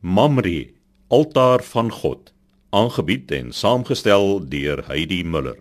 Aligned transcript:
Mamre, 0.00 0.70
altaar 1.08 1.62
van 1.62 1.90
God, 1.90 2.32
aangebied 2.70 3.30
en 3.30 3.52
saamgestel 3.52 4.48
deur 4.48 4.84
Heidi 4.86 5.24
Muller. 5.24 5.58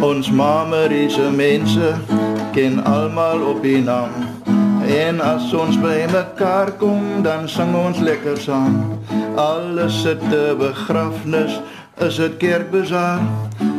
Ons 0.00 0.30
mameriese 0.30 1.28
mense 1.36 1.92
ken 2.56 2.80
almal 2.84 3.44
op 3.44 3.60
die 3.62 3.82
naam. 3.84 4.16
En 4.88 5.20
as 5.20 5.52
ons 5.52 5.76
by 5.84 6.06
mekaar 6.08 6.72
kom, 6.80 7.04
dan 7.28 7.44
sing 7.48 7.76
ons 7.76 8.00
lekker 8.00 8.40
saam. 8.40 8.80
Alles 9.36 10.00
sit 10.00 10.20
te 10.32 10.56
begrafnis, 10.56 11.60
is 12.02 12.16
dit 12.18 12.36
kerkbazaar. 12.36 13.22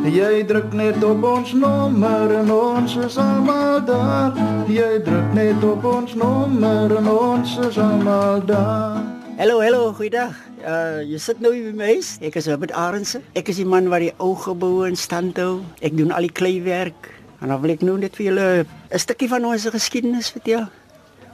Jy 0.05 0.45
druk 0.47 0.71
net 0.77 1.03
op 1.03 1.23
ons 1.27 1.51
nommer 1.57 2.31
en 2.37 2.51
ons 2.53 2.95
is 3.03 3.17
almal 3.19 3.81
daar. 3.85 4.37
Jy 4.71 5.01
druk 5.03 5.33
net 5.35 5.63
op 5.65 5.83
ons 5.89 6.15
nommer 6.15 6.95
en 6.95 7.09
ons 7.11 7.57
is 7.65 7.79
almal 7.81 8.45
daar. 8.45 9.01
Hallo, 9.35 9.59
hallo, 9.59 9.91
goeiedag. 9.97 10.37
Uh 10.63 11.03
jy 11.03 11.19
sit 11.19 11.43
nou 11.43 11.51
hier 11.53 11.67
by 11.71 11.75
my 11.81 11.91
huis. 11.97 12.15
Ek 12.23 12.39
is 12.39 12.47
Robert 12.47 12.71
Arendse. 12.71 13.21
Ek 13.35 13.51
is 13.51 13.59
die 13.59 13.67
man 13.67 13.91
wat 13.91 14.05
die 14.05 14.13
ou 14.23 14.31
geboue 14.39 14.87
in 14.87 14.95
stand 14.95 15.37
hou. 15.41 15.59
Ek 15.83 15.97
doen 15.97 16.15
al 16.15 16.29
die 16.29 16.33
kleiwerk. 16.33 17.11
En 17.43 17.51
dan 17.51 17.61
wil 17.61 17.75
ek 17.75 17.83
nou 17.83 17.97
net 17.99 18.15
vir 18.15 18.31
julle 18.31 18.47
'n 18.63 18.99
stukkie 18.99 19.29
van 19.29 19.45
ons 19.45 19.67
geskiedenis 19.67 20.31
vertel. 20.31 20.69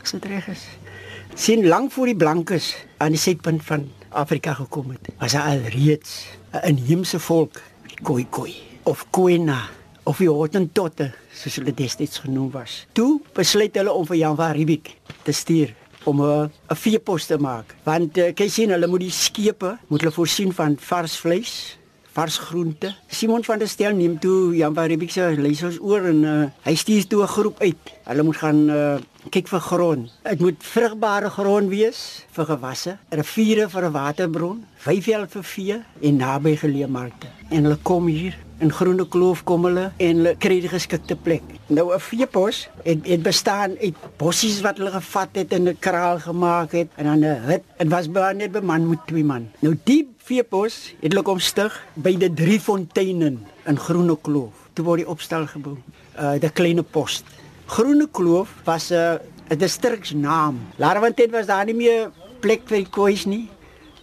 As 0.01 0.11
dit 0.17 0.25
reg 0.25 0.47
is. 0.49 0.65
Sien 1.35 1.67
lank 1.67 1.91
voor 1.91 2.09
die 2.09 2.17
blankes 2.17 2.75
aan 2.97 3.13
die 3.13 3.21
suidpunt 3.21 3.63
van 3.63 3.87
Afrika 4.11 4.53
gekom 4.53 4.89
het. 4.91 5.09
Was 5.19 5.31
daar 5.31 5.47
al 5.53 5.61
reeds 5.71 6.27
'n 6.51 6.67
inheemse 6.67 7.19
volk, 7.19 7.61
die 7.87 7.97
Khoikhoi 8.03 8.55
of 8.83 9.05
Khoina 9.09 9.69
of 10.03 10.17
die 10.17 10.29
Hottentotte, 10.29 11.11
soos 11.33 11.55
hulle 11.55 11.73
destyds 11.73 12.19
genoem 12.19 12.51
was. 12.51 12.85
Toe 12.91 13.21
besluit 13.33 13.75
hulle 13.75 13.91
om 13.91 14.05
vir 14.05 14.17
Jan 14.17 14.35
van 14.35 14.51
Riebeeck 14.51 14.95
te 15.23 15.31
stuur 15.31 15.73
om 16.03 16.21
'n 16.21 16.49
veepos 16.67 17.25
te 17.25 17.37
maak. 17.37 17.75
Want 17.83 18.17
uh, 18.17 18.33
kyk 18.33 18.49
sien, 18.49 18.69
hulle 18.69 18.87
moet 18.87 18.99
die 18.99 19.11
skepe 19.11 19.77
moet 19.87 20.01
hulle 20.01 20.13
voorsien 20.13 20.53
van 20.53 20.75
vars 20.79 21.15
vleis, 21.15 21.77
vars 22.11 22.37
groente. 22.37 22.95
Simon 23.07 23.43
van 23.43 23.59
der 23.59 23.67
Stel 23.67 23.95
neem 23.95 24.19
toe 24.19 24.55
Jan 24.55 24.73
van 24.73 24.85
Riebeeck 24.85 25.11
se 25.11 25.35
leiersels 25.37 25.79
oor 25.79 26.09
en 26.09 26.23
uh, 26.23 26.45
hy 26.63 26.75
stuur 26.75 27.07
toe 27.07 27.23
'n 27.23 27.27
groep 27.27 27.61
uit. 27.61 27.93
Hulle 28.03 28.23
moet 28.23 28.37
gaan 28.37 28.69
uh, 28.69 28.97
kyk 29.29 29.47
vir 29.47 29.59
grond. 29.59 30.13
Dit 30.23 30.39
moet 30.39 30.63
vrugbare 30.63 31.29
grond 31.29 31.69
wees 31.69 32.25
vir 32.31 32.45
gewasse, 32.45 32.97
riviere 33.09 33.69
vir 33.69 33.85
'n 33.85 33.91
waterbron, 33.91 34.65
weiveld 34.85 35.31
vir 35.31 35.43
vee 35.43 35.83
en 36.01 36.17
naby 36.17 36.55
geleë 36.55 36.87
markte. 36.87 37.27
En 37.49 37.63
hulle 37.63 37.77
kom 37.83 38.07
hier 38.07 38.35
in 38.61 38.71
Groene 38.71 39.05
Kloof 39.09 39.43
kom 39.43 39.65
hulle 39.65 39.89
en 39.97 40.21
hulle 40.21 40.35
kry 40.41 40.59
die 40.61 40.69
geskikte 40.71 41.15
plek. 41.15 41.43
Nou 41.67 41.93
'n 41.93 41.99
veepos 41.99 42.67
het 42.83 43.07
het 43.07 43.23
bestaan 43.23 43.77
uit 43.81 43.95
bossies 44.17 44.61
wat 44.61 44.77
hulle 44.77 44.91
gevat 44.91 45.29
het 45.33 45.53
en 45.53 45.67
'n 45.67 45.77
kraal 45.79 46.19
gemaak 46.19 46.71
het 46.71 46.89
en 46.95 47.05
dan 47.05 47.19
'n 47.19 47.41
hut. 47.49 47.63
Dit 47.77 47.89
was 47.89 48.11
baie 48.11 48.35
net 48.35 48.51
beman 48.51 48.89
met 48.89 48.99
twee 49.07 49.23
man. 49.23 49.49
Nou 49.59 49.77
die 49.83 50.07
veepos 50.17 50.93
het 51.01 51.11
hulle 51.11 51.23
kom 51.23 51.39
stig 51.39 51.73
by 51.93 52.17
die 52.17 52.33
drie 52.33 52.59
fonteine 52.59 53.37
in 53.65 53.77
Groene 53.77 54.17
Kloof. 54.21 54.53
Toe 54.73 54.85
word 54.85 54.97
die 54.97 55.07
opstal 55.07 55.47
gebou. 55.47 55.77
Uh 56.19 56.39
die 56.39 56.49
kleine 56.49 56.83
post. 56.83 57.23
Groene 57.71 58.07
Kloof 58.11 58.49
was 58.67 58.91
'n 58.91 58.95
uh, 59.51 59.57
distriksnaam. 59.57 60.59
Laterwant 60.75 61.19
was 61.31 61.45
daar 61.45 61.65
nie 61.65 61.75
meer 61.75 62.11
plek 62.43 62.61
vir 62.67 62.83
koeis 62.91 63.23
nie. 63.25 63.47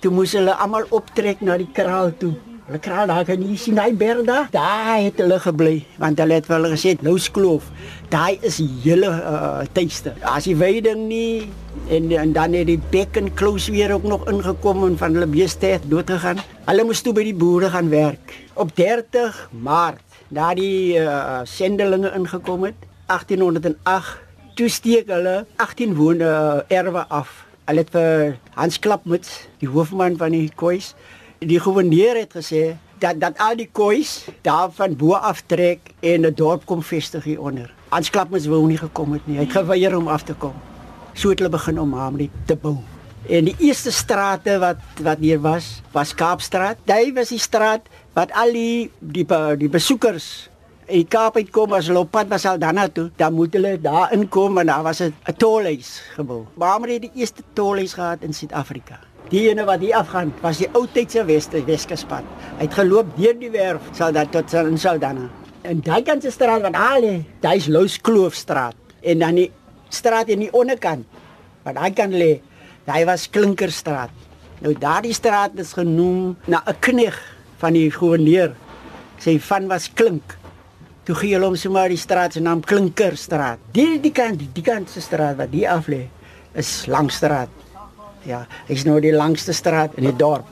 Toe 0.00 0.10
moes 0.10 0.32
hulle 0.32 0.54
almal 0.56 0.86
optrek 0.88 1.42
na 1.44 1.58
die 1.60 1.68
kraal 1.76 2.08
toe. 2.16 2.32
Hulle 2.64 2.80
kraal 2.80 3.12
daar 3.12 3.26
kan 3.28 3.38
nie 3.38 3.58
sien 3.60 3.76
hy 3.76 3.92
berg 3.92 4.24
daar. 4.24 4.48
Daar 4.50 4.96
het 5.04 5.20
hulle 5.20 5.38
gebly 5.44 5.84
want 5.98 6.18
hulle 6.18 6.40
het 6.40 6.48
wel 6.48 6.64
gesê 6.72 6.96
Lous 7.02 7.28
Kloof. 7.30 7.68
Daai 8.08 8.38
is 8.40 8.56
die 8.56 8.70
hele 8.88 9.12
uh, 9.12 9.60
tuiste. 9.76 10.16
As 10.24 10.48
die 10.48 10.56
weiding 10.56 11.04
nie 11.12 11.44
en, 11.92 12.08
en 12.24 12.32
dan 12.32 12.56
het 12.56 12.72
die 12.72 12.80
bekken 12.90 13.34
close 13.34 13.68
weer 13.72 13.92
ook 13.92 14.08
nog 14.08 14.28
ingekom 14.32 14.84
en 14.88 14.96
van 14.96 15.12
hulle 15.12 15.28
beeste 15.28 15.76
het 15.76 15.84
dood 15.84 16.08
gegaan. 16.08 16.40
Hulle 16.64 16.88
moes 16.88 17.04
toe 17.04 17.12
by 17.12 17.28
die 17.28 17.36
boere 17.36 17.68
gaan 17.68 17.92
werk. 17.92 18.32
Op 18.54 18.72
30 18.76 19.48
Maart, 19.52 20.22
na 20.32 20.54
die 20.54 20.96
uh, 20.96 21.44
sendelinge 21.44 22.16
ingekom 22.16 22.64
het, 22.72 22.88
1808 23.08 24.26
toe 24.58 24.68
steek 24.68 25.08
hulle 25.12 25.46
18 25.56 25.94
woonde 25.94 26.30
erwe 26.68 27.04
af. 27.08 27.30
Hulle 27.68 27.84
het 27.84 27.92
vir 27.94 28.34
Hans 28.56 28.78
Klapmuts, 28.82 29.46
die 29.62 29.68
hoofman 29.70 30.16
van 30.18 30.34
die 30.34 30.50
koeis, 30.58 30.94
die 31.38 31.60
goewerneur 31.62 32.18
het 32.18 32.34
gesê 32.34 32.62
dat 32.98 33.20
dat 33.22 33.38
al 33.38 33.56
die 33.60 33.68
koeis 33.72 34.26
daar 34.42 34.72
van 34.74 34.96
bo 34.98 35.14
af 35.14 35.44
trek 35.46 35.92
en 36.00 36.26
'n 36.26 36.34
dorp 36.34 36.66
kom 36.66 36.82
vestig 36.82 37.24
hier 37.24 37.40
onder. 37.40 37.70
Hans 37.88 38.10
Klapmuts 38.10 38.46
wou 38.46 38.66
nie 38.66 38.78
gekom 38.78 39.12
het 39.12 39.26
nie. 39.26 39.36
Hy 39.36 39.44
het 39.44 39.52
geweier 39.52 39.96
om 39.96 40.08
af 40.08 40.22
te 40.22 40.34
kom. 40.34 40.54
So 41.14 41.30
het 41.30 41.38
hulle 41.38 41.50
begin 41.50 41.80
om 41.80 41.92
Hamri 41.92 42.30
te 42.46 42.56
bou. 42.56 42.76
En 43.28 43.44
die 43.44 43.56
eerste 43.58 43.92
strate 43.92 44.58
wat 44.58 44.76
wat 45.02 45.18
hier 45.18 45.40
was, 45.40 45.82
was 45.92 46.14
Kaapstraat. 46.14 46.76
Dit 46.84 47.14
was 47.14 47.28
die 47.28 47.38
straat 47.38 47.80
wat 48.12 48.32
al 48.32 48.52
die 48.52 48.90
die, 48.98 49.26
die 49.56 49.68
besoekers 49.68 50.50
in 50.88 51.02
die 51.02 51.08
Kaap 51.08 51.36
uitkom 51.36 51.74
as 51.76 51.88
hulle 51.90 52.00
op 52.00 52.10
pad 52.14 52.30
was 52.32 52.46
al 52.48 52.58
daarna 52.60 52.86
toe, 52.88 53.10
dan 53.20 53.34
moet 53.36 53.52
hulle 53.56 53.74
daar 53.80 54.12
inkom 54.16 54.58
en 54.62 54.70
daar 54.70 54.82
was 54.82 55.00
'n 55.02 55.12
tolhuis 55.36 56.00
gebou. 56.16 56.46
Maar 56.56 56.80
het 56.88 57.02
die 57.02 57.10
eerste 57.14 57.42
tolhuis 57.52 57.92
gehad 57.92 58.22
in 58.22 58.32
Suid-Afrika. 58.32 58.98
Die 59.28 59.50
ene 59.50 59.64
wat 59.64 59.80
hier 59.80 59.94
afgaan, 59.94 60.32
was 60.40 60.58
die 60.58 60.68
ou 60.72 60.86
tydse 60.86 61.24
Weste 61.24 61.64
Weskuspad. 61.64 62.24
Hy 62.58 62.64
het 62.64 62.74
geloop 62.74 63.06
deur 63.16 63.38
die 63.38 63.50
werf 63.50 63.80
sal 63.92 64.12
dat 64.12 64.32
tot 64.32 64.52
in 64.52 64.78
Saldanha. 64.78 65.28
En 65.62 65.80
daai 65.80 66.02
kant 66.02 66.22
se 66.22 66.30
straat 66.30 66.62
wat 66.62 66.74
al 66.74 67.02
lê, 67.02 67.24
daai's 67.40 67.66
Lous 67.66 68.00
Kloofstraat. 68.00 68.74
En 69.02 69.18
dan 69.18 69.34
die 69.34 69.52
straat 69.88 70.30
aan 70.30 70.38
die 70.38 70.52
onderkant 70.52 71.04
wat 71.62 71.74
daai 71.74 71.92
kan 71.92 72.10
lê, 72.10 72.40
daai 72.84 73.04
was 73.04 73.28
Klinkerstraat. 73.30 74.10
Nou 74.60 74.72
daardie 74.72 75.12
straat 75.12 75.50
is 75.54 75.72
genoem 75.72 76.36
na 76.46 76.62
'n 76.66 76.78
knegg 76.80 77.20
van 77.58 77.72
die 77.72 77.90
goewerneur. 77.90 78.54
Sy 79.18 79.38
van 79.38 79.66
was 79.68 79.92
Klink. 79.92 80.37
Toe 81.08 81.16
gee 81.16 81.32
hulle 81.32 81.48
hom 81.48 81.54
sommer 81.56 81.88
die 81.88 81.96
straat 81.96 82.34
se 82.36 82.40
naam 82.44 82.60
Klinkerstraat. 82.60 83.62
Die 83.72 83.96
die 84.04 84.12
kant, 84.12 84.42
die 84.52 84.64
kant 84.64 84.90
se 84.92 85.00
straat 85.00 85.38
wat 85.38 85.54
hier 85.56 85.70
af 85.72 85.86
lê, 85.88 86.02
is 86.52 86.82
Langstraat. 86.84 87.48
Ja, 88.28 88.42
is 88.68 88.84
nou 88.84 88.98
die 89.00 89.14
langste 89.14 89.54
straat 89.56 89.94
in 89.96 90.04
die 90.04 90.12
dorp. 90.20 90.44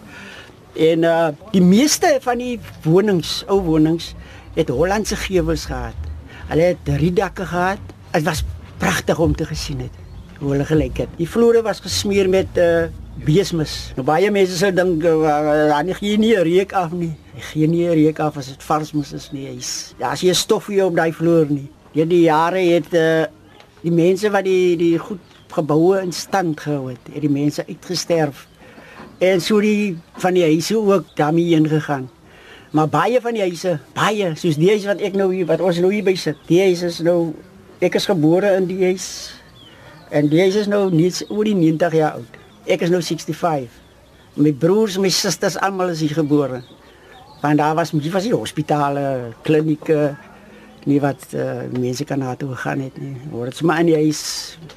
En 0.73 1.05
uh 1.05 1.29
die 1.53 1.61
meeste 1.61 2.15
van 2.25 2.41
die 2.41 2.55
wonings, 2.87 3.43
ou 3.53 3.59
wonings, 3.67 4.15
het 4.57 4.73
Hollandse 4.73 5.19
gevels 5.27 5.67
gehad. 5.69 6.09
Hulle 6.49 6.73
het 6.73 6.81
drie 6.89 7.13
dakke 7.13 7.45
gehad. 7.45 7.93
Dit 8.15 8.25
was 8.25 8.41
pragtig 8.81 9.21
om 9.21 9.37
te 9.37 9.45
gesien 9.45 9.85
het 9.85 10.03
hoe 10.41 10.55
hulle 10.55 10.65
gelyk 10.65 11.05
het. 11.05 11.13
Die 11.21 11.29
vloere 11.29 11.61
was 11.69 11.85
gesmeer 11.85 12.33
met 12.33 12.57
uh 12.57 12.87
beesmis. 13.25 13.93
Nou 13.97 14.05
baie 14.07 14.31
mense 14.35 14.57
sou 14.59 14.73
dink 14.75 15.05
uh, 15.07 15.69
dan 15.71 15.93
gee 15.99 16.19
nie 16.21 16.35
reuk 16.37 16.75
af 16.77 16.93
nie. 16.93 17.15
Gee 17.53 17.69
nie 17.71 17.87
reuk 17.89 18.21
af 18.21 18.37
as 18.41 18.51
dit 18.53 18.67
vars 18.69 18.93
mos 18.97 19.13
is 19.17 19.31
nie. 19.33 19.47
Hy's 19.49 19.95
ja, 20.01 20.13
as 20.13 20.25
jy 20.25 20.35
stof 20.37 20.69
hier 20.73 20.89
op 20.89 20.97
daai 20.99 21.13
vloer 21.17 21.49
nie. 21.53 21.69
Deur 21.95 22.11
die 22.11 22.27
jare 22.27 22.61
het 22.61 22.93
uh 22.95 23.25
die 23.87 23.93
mense 23.95 24.31
wat 24.35 24.43
die 24.45 24.75
die 24.81 24.97
goed 24.99 25.23
geboue 25.53 26.01
in 26.03 26.13
stand 26.13 26.59
gehou 26.61 26.91
het, 26.91 27.01
het 27.13 27.23
die 27.23 27.31
mense 27.31 27.63
uitgesterf. 27.69 28.47
En 29.23 29.41
so 29.41 29.61
die 29.63 29.97
van 30.21 30.35
die 30.37 30.45
huise 30.45 30.77
ook 30.77 31.15
daarmee 31.17 31.55
ingegaan. 31.57 32.09
Maar 32.75 32.89
baie 32.89 33.21
van 33.23 33.33
die 33.33 33.45
huise, 33.45 33.79
baie 33.95 34.35
soos 34.37 34.59
die 34.61 34.69
huis 34.75 34.85
wat 34.89 35.01
ek 35.01 35.15
nou 35.17 35.31
hier 35.33 35.47
wat 35.49 35.63
ons 35.65 35.79
nou 35.81 35.93
hier 35.95 36.05
by 36.05 36.17
sit. 36.19 36.41
Die 36.51 36.59
huis 36.61 36.83
is 36.85 36.99
nou 37.07 37.33
ek 37.81 37.97
is 37.97 38.09
gebore 38.11 38.57
in 38.59 38.67
die 38.69 38.83
huis. 38.91 39.07
En 40.11 40.29
die 40.29 40.43
huis 40.45 40.59
is 40.65 40.69
nou 40.69 40.91
net 40.93 41.23
oor 41.31 41.47
die 41.47 41.57
90 41.57 41.97
jaar 41.97 42.19
oud. 42.19 42.43
Ek 42.67 42.83
is 42.83 42.91
nou 42.91 42.99
65. 42.99 43.71
My 44.43 44.51
broers 44.51 44.97
en 44.99 45.05
my 45.05 45.11
susters 45.15 45.55
almal 45.63 45.93
is 45.93 46.01
hier 46.03 46.17
gebore. 46.19 46.65
Want 47.39 47.61
daar 47.61 47.77
was 47.79 47.93
nie 47.95 48.11
was 48.11 48.27
die 48.27 48.35
hospitale, 48.35 49.35
klinieke 49.47 50.17
nie 50.87 50.99
wat 51.03 51.29
uh, 51.35 51.63
mense 51.71 52.05
kan 52.07 52.19
na 52.23 52.35
toe 52.35 52.51
gegaan 52.55 52.83
het 52.89 52.99
nie. 52.99 53.15
Word 53.31 53.53
dit 53.53 53.61
sommer 53.61 53.79
in 53.85 53.93
die 53.93 54.01
huis 54.01 54.25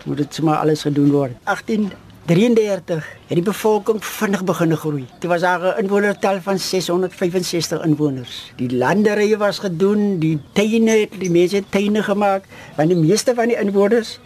moet 0.05 0.21
dit 0.21 0.37
sommer 0.37 0.61
alles 0.61 0.85
gedoen 0.85 1.09
word. 1.13 1.33
1833 1.49 3.09
het 3.31 3.41
die 3.41 3.45
bevolking 3.45 4.01
vinnig 4.05 4.45
begin 4.45 4.77
groei. 4.77 5.03
Dit 5.17 5.29
was 5.33 5.41
daar 5.41 5.73
'n 5.73 5.81
inwonertal 5.81 6.41
van 6.45 6.59
665 6.59 7.85
inwoners. 7.85 8.51
Die 8.61 8.69
landerye 8.69 9.37
was 9.37 9.59
gedoen, 9.65 10.19
die 10.19 10.37
tuine 10.53 11.09
het 11.09 11.17
die 11.17 11.31
mense 11.31 11.63
tuine 11.69 12.03
gemaak, 12.03 12.45
want 12.77 12.89
die 12.89 12.97
meeste 12.97 13.33
van 13.33 13.47
die 13.49 13.57
inwoners 13.57 14.19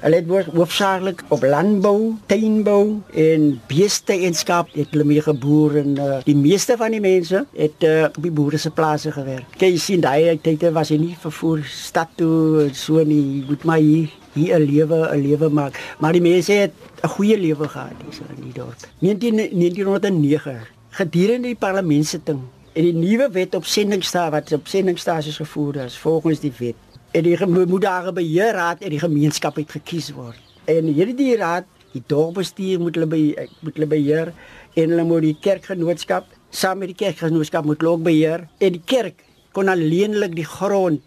Hulle 0.00 0.18
het 0.20 0.48
hoofsaaklik 0.52 1.22
op 1.32 1.42
landbou, 1.42 2.14
tuinbou 2.26 3.00
en 3.14 3.46
beeste 3.66 4.12
en 4.12 4.34
skaap 4.36 4.68
het 4.76 4.92
hulle 4.92 5.06
mee 5.08 5.22
geboer 5.24 5.78
en 5.80 5.96
uh, 5.96 6.18
die 6.26 6.36
meeste 6.36 6.76
van 6.76 6.92
die 6.92 7.00
mense 7.00 7.46
het 7.56 7.86
uh, 7.88 8.04
op 8.10 8.20
die 8.22 8.32
boere 8.34 8.60
se 8.60 8.70
plase 8.70 9.12
gewerk. 9.14 9.48
Kyk 9.56 9.72
jy 9.72 9.80
sien 9.80 10.04
daai 10.04 10.36
tyd 10.44 10.66
was 10.76 10.92
hy 10.92 11.00
nie 11.00 11.16
vervoer 11.20 11.64
stad 11.70 12.12
toe 12.20 12.68
so 12.76 13.00
nie, 13.04 13.44
moet 13.48 13.64
maar 13.64 13.80
hier 13.80 14.12
hier 14.36 14.58
'n 14.58 14.68
lewe 14.68 14.98
'n 15.14 15.22
lewe 15.22 15.48
maak. 15.48 15.80
Maar 15.98 16.12
die 16.12 16.22
mense 16.22 16.52
het 16.52 16.72
'n 17.02 17.08
goeie 17.08 17.38
lewe 17.38 17.68
gehad 17.68 17.96
hier 18.04 18.12
so 18.12 18.24
in 18.36 18.42
die 18.42 18.52
dorp. 18.52 18.76
19, 18.98 19.34
1909 19.50 20.60
gedurende 20.90 21.48
die 21.48 21.56
parlementsitting 21.56 22.40
en 22.72 22.82
die 22.82 22.94
nuwe 22.94 23.28
wet 23.32 23.54
op 23.54 23.64
sendingstasie 23.64 24.30
wat 24.30 24.52
op 24.52 24.68
sendingstasies 24.68 25.36
gevoer 25.36 25.76
is 25.76 25.98
volgens 25.98 26.40
die 26.40 26.52
wet 26.58 26.85
En 27.12 27.22
die 27.22 27.36
'n 27.36 28.14
beheerraad 28.14 28.80
en 28.80 28.90
die 28.90 28.98
gemeenskap 28.98 29.56
het 29.56 29.70
gekies 29.70 30.12
word. 30.12 30.38
En 30.64 30.84
hierdie 30.84 31.36
raad, 31.36 31.64
die 31.92 32.02
dorpsbestuur 32.06 32.80
moet 32.80 32.94
hulle 32.94 33.06
be, 33.06 33.48
moet 33.60 33.74
hulle 33.74 33.86
beheer 33.86 34.32
en 34.74 34.90
hulle 34.90 35.04
moet 35.04 35.22
die 35.22 35.36
kerkgenootskap 35.40 36.26
saam 36.50 36.78
met 36.78 36.92
die 36.92 36.96
kerkgenootskap 36.96 37.64
moet 37.64 37.84
ook 37.84 38.02
beheer 38.02 38.46
en 38.58 38.72
die 38.72 38.82
kerk 38.84 39.24
kon 39.52 39.68
alleenlik 39.68 40.34
die 40.36 40.44
grond 40.44 41.02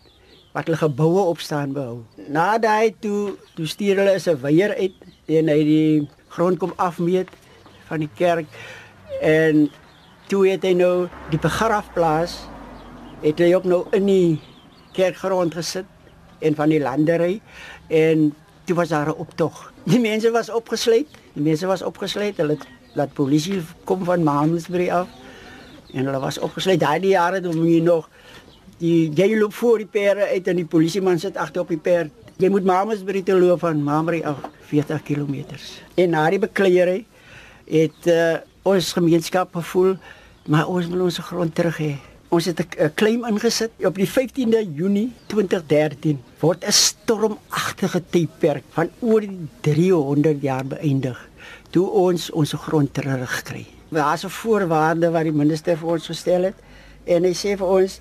wat 0.53 0.65
hulle 0.65 0.79
geboue 0.81 1.25
op 1.29 1.39
staan 1.39 1.73
behou. 1.73 2.01
Na 2.27 2.57
daai 2.57 2.95
toe 2.99 3.35
toe 3.55 3.67
stuur 3.67 4.01
hulle 4.01 4.17
'n 4.17 4.41
weier 4.41 4.75
uit 4.75 4.95
en 5.27 5.47
hy 5.47 5.63
die 5.63 6.09
grond 6.29 6.59
kom 6.59 6.73
afmeet 6.77 7.29
van 7.87 7.99
die 7.99 8.09
kerk 8.15 8.47
en 9.21 9.69
toe 10.27 10.47
het 10.47 10.63
hy 10.63 10.73
nou 10.73 11.07
die 11.29 11.39
begrafplaas 11.39 12.39
het 13.21 13.39
hy 13.39 13.53
ook 13.53 13.65
nou 13.65 13.85
in 13.91 14.05
die 14.05 14.39
kerkgrond 14.93 15.53
gesit 15.53 15.85
en 16.39 16.55
van 16.55 16.69
die 16.71 16.79
landery 16.79 17.39
en 17.87 18.29
toe 18.65 18.75
was 18.75 18.89
daar 18.89 19.07
'n 19.07 19.17
optog. 19.17 19.73
Die 19.83 19.99
mense 19.99 20.31
was 20.31 20.49
opgesluit, 20.49 21.07
die 21.33 21.43
mense 21.43 21.65
was 21.65 21.81
opgesluit. 21.81 22.37
Hulle 22.37 22.57
laat 22.93 23.13
polisie 23.13 23.61
kom 23.83 24.03
van 24.03 24.23
Maamsbury 24.23 24.89
af 24.89 25.07
en 25.93 26.05
hulle 26.05 26.19
was 26.19 26.37
opgesluit. 26.37 26.79
Daai 26.79 27.07
jare 27.07 27.41
toe 27.41 27.55
moet 27.55 27.69
jy 27.69 27.81
nog 27.81 28.09
die 28.77 29.11
jy 29.13 29.37
loop 29.37 29.53
voor 29.53 29.77
die 29.77 29.85
perde 29.87 30.27
uit 30.27 30.47
en 30.47 30.55
die 30.55 30.65
polisieman 30.65 31.19
sit 31.19 31.37
agter 31.37 31.61
op 31.61 31.67
die 31.67 31.77
perd. 31.77 32.11
Jy 32.37 32.49
moet 32.49 32.63
Maamsbury 32.63 33.21
toe 33.21 33.39
loop 33.39 33.59
van 33.59 33.83
Maamsbury 33.83 34.23
af 34.23 34.37
40 34.61 35.03
km. 35.03 35.43
En 35.95 36.09
na 36.09 36.29
die 36.29 36.39
bekleierery 36.39 37.05
het 37.65 38.07
uh, 38.07 38.37
ons 38.63 38.93
gemeenskap 38.93 39.53
gevoel 39.55 39.97
maar 40.49 40.67
ons 40.67 40.87
wil 40.87 41.01
ons 41.05 41.17
grond 41.17 41.55
terug 41.55 41.77
hê. 41.77 41.91
Ons 42.29 42.45
het 42.45 42.59
'n 42.59 42.91
claim 42.93 43.25
ingesit 43.25 43.71
op 43.85 43.95
die 43.95 44.07
15de 44.07 44.61
Junie 44.73 45.13
2013 45.25 46.21
word 46.39 46.63
'n 46.65 46.71
stormagtige 46.71 48.03
tydperk 48.09 48.63
van 48.69 48.89
oor 48.99 49.23
300 49.61 50.41
jaar 50.41 50.65
beëindig 50.65 51.29
toe 51.69 51.89
ons 51.89 52.31
ons 52.31 52.53
grond 52.53 52.93
terugkry. 52.93 53.65
Daar's 53.89 54.23
'n 54.23 54.29
voorwaarde 54.29 55.09
wat 55.11 55.23
die 55.23 55.31
minister 55.31 55.77
vir 55.77 55.89
ons 55.89 56.05
gestel 56.05 56.43
het 56.43 56.55
en 57.05 57.23
hy 57.23 57.33
sê 57.33 57.57
vir 57.57 57.67
ons 57.67 57.99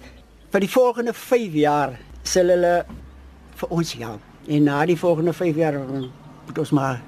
vir 0.50 0.60
die 0.60 0.70
volgende 0.70 1.12
5 1.12 1.52
jaar 1.52 1.98
sal 2.22 2.48
hulle 2.48 2.84
vir 3.54 3.68
ons 3.68 3.92
help. 3.92 4.20
En 4.46 4.62
na 4.62 4.86
die 4.86 4.98
volgende 4.98 5.32
5 5.32 5.56
jaar 5.56 5.74
moet 6.46 6.58
ons 6.58 6.70
maar 6.70 7.00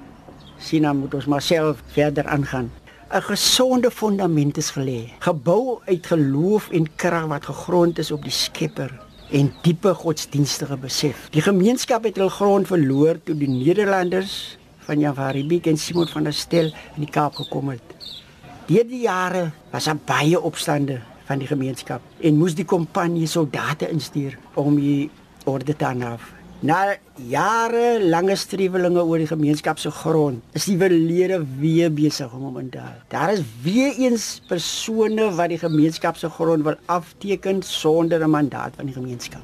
sien 0.57 0.81
dan 0.81 0.97
moet 0.97 1.13
ons 1.13 1.25
maar 1.25 1.41
self 1.41 1.83
verder 1.85 2.25
aangaan. 2.25 2.71
'n 3.11 3.21
gesonde 3.21 3.91
fundament 3.91 4.57
is 4.57 4.71
gelê, 4.71 5.11
gebou 5.19 5.81
uit 5.85 6.05
geloof 6.07 6.69
en 6.71 6.87
krag 6.95 7.25
wat 7.27 7.45
gegrond 7.45 7.99
is 7.99 8.11
op 8.11 8.23
die 8.23 8.31
Skepper 8.31 8.91
en 9.31 9.51
diepe 9.61 9.93
godsdienstige 9.93 10.77
besef. 10.77 11.27
Die 11.35 11.41
gemeenskap 11.43 12.07
het 12.07 12.15
hul 12.15 12.31
grond 12.31 12.67
verloor 12.67 13.19
toe 13.23 13.35
die 13.35 13.49
Nederlanders 13.51 14.57
van 14.87 14.99
Jan 14.99 15.15
van 15.15 15.35
Riebeeck 15.35 15.67
en 15.67 15.77
Simon 15.77 16.07
van 16.07 16.23
der 16.23 16.33
Stel 16.33 16.71
in 16.95 17.03
die 17.03 17.11
Kaap 17.11 17.35
gekom 17.35 17.73
het. 17.75 17.83
Deur 18.71 18.87
die 18.87 19.03
jare 19.03 19.51
was 19.71 19.91
daar 19.91 19.99
baie 20.05 20.39
opstande 20.39 21.01
van 21.27 21.43
die 21.43 21.51
gemeenskap 21.51 22.01
en 22.19 22.39
moes 22.39 22.55
die 22.55 22.65
kompanie 22.65 23.27
soldate 23.27 23.91
instuur 23.91 24.39
om 24.55 24.79
die 24.79 25.09
orde 25.43 25.75
te 25.75 25.85
handhaaf. 25.85 26.40
Na 26.61 26.93
jare 27.17 27.97
lange 28.05 28.35
strewelinge 28.37 29.01
oor 29.01 29.17
die 29.17 29.25
gemeenskap 29.25 29.79
se 29.81 29.89
grond, 29.89 30.43
is 30.53 30.67
die 30.69 30.75
verlede 30.77 31.39
weer 31.57 31.89
besig 31.89 32.29
om 32.37 32.59
in 32.61 32.67
te 32.69 32.77
haal. 32.77 32.99
Daar 33.09 33.31
is 33.33 33.41
weer 33.63 33.97
eens 33.97 34.43
persone 34.45 35.31
wat 35.39 35.49
die 35.49 35.57
gemeenskap 35.57 36.19
se 36.21 36.29
grond 36.29 36.61
wil 36.67 36.77
afteken 36.85 37.63
sonder 37.65 38.21
'n 38.21 38.29
mandaat 38.29 38.77
van 38.77 38.85
die 38.85 38.93
gemeenskap. 38.93 39.41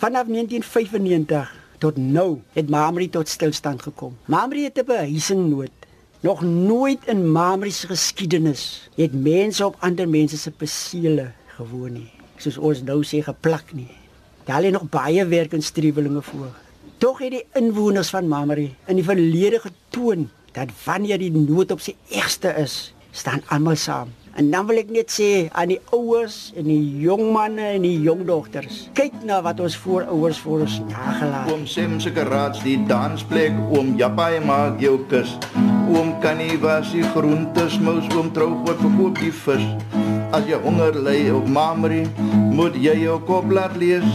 Vanaf 0.00 0.32
1995 0.32 1.52
tot 1.78 1.96
nou 1.96 2.40
het 2.52 2.70
Mamri 2.70 3.10
tot 3.10 3.28
stilstand 3.28 3.82
gekom. 3.82 4.16
Mamri 4.24 4.64
het 4.64 4.80
'n 4.80 4.86
behuisingnood. 4.86 5.76
Nog 6.20 6.40
nooit 6.42 7.04
in 7.04 7.30
Mamri 7.32 7.70
se 7.70 7.86
geskiedenis 7.86 8.88
het 8.94 9.12
mense 9.12 9.66
op 9.66 9.76
ander 9.78 10.08
mense 10.08 10.38
se 10.38 10.50
perseele 10.50 11.32
gewoon 11.46 11.92
nie. 11.92 12.10
Soos 12.36 12.56
ons 12.56 12.82
nou 12.82 13.04
sê 13.04 13.20
geplak 13.20 13.72
nie. 13.72 14.05
Daar 14.46 14.62
lê 14.62 14.70
nog 14.70 14.86
baie 14.88 15.24
werk 15.26 15.52
en 15.52 15.62
strewelinge 15.62 16.22
voor. 16.22 16.54
Tog 16.98 17.18
het 17.18 17.30
die 17.30 17.44
inwoners 17.58 18.10
van 18.14 18.28
Mamre 18.28 18.68
in 18.86 18.94
die 18.94 19.04
verlede 19.04 19.58
getoon 19.60 20.28
dat 20.54 20.70
wanneer 20.84 21.18
die 21.18 21.32
nood 21.34 21.74
op 21.74 21.82
sy 21.82 21.96
ergste 22.14 22.52
is, 22.62 22.94
staan 23.10 23.42
almal 23.50 23.74
saam. 23.76 24.12
En 24.38 24.50
dan 24.52 24.68
wil 24.68 24.78
ek 24.78 24.92
net 24.94 25.10
sê 25.10 25.48
aan 25.50 25.72
die 25.72 25.80
ouers 25.96 26.52
en 26.54 26.68
die 26.70 27.00
jong 27.02 27.24
manne 27.34 27.72
en 27.74 27.82
die 27.88 27.96
jong 28.04 28.22
dogters, 28.28 28.84
kyk 28.94 29.16
na 29.26 29.40
wat 29.42 29.60
ons 29.64 29.74
voorouers 29.82 30.38
vir 30.44 30.64
ons 30.68 30.78
nagelaat. 30.92 31.50
Oom 31.50 31.66
Sem 31.66 31.98
se 32.00 32.12
garage, 32.14 32.62
die 32.62 32.78
dansplek, 32.86 33.56
oom 33.74 33.96
Japai 33.98 34.38
maak 34.44 34.78
jou 34.84 35.00
kus. 35.10 35.34
Oom 35.90 36.14
Kanie 36.22 36.54
was 36.62 36.94
die 36.94 37.04
groentes, 37.16 37.80
mous 37.82 38.06
oom 38.14 38.30
trou 38.36 38.52
word 38.62 38.78
verkoop 38.84 39.24
die 39.24 39.34
vis. 39.42 40.15
As 40.34 40.42
jy 40.42 40.56
honger 40.58 40.96
ly 40.98 41.28
op 41.30 41.46
Mamre, 41.46 42.02
moet 42.50 42.74
jy 42.74 42.96
jou 43.04 43.20
kop 43.28 43.46
laat 43.54 43.76
lees. 43.78 44.06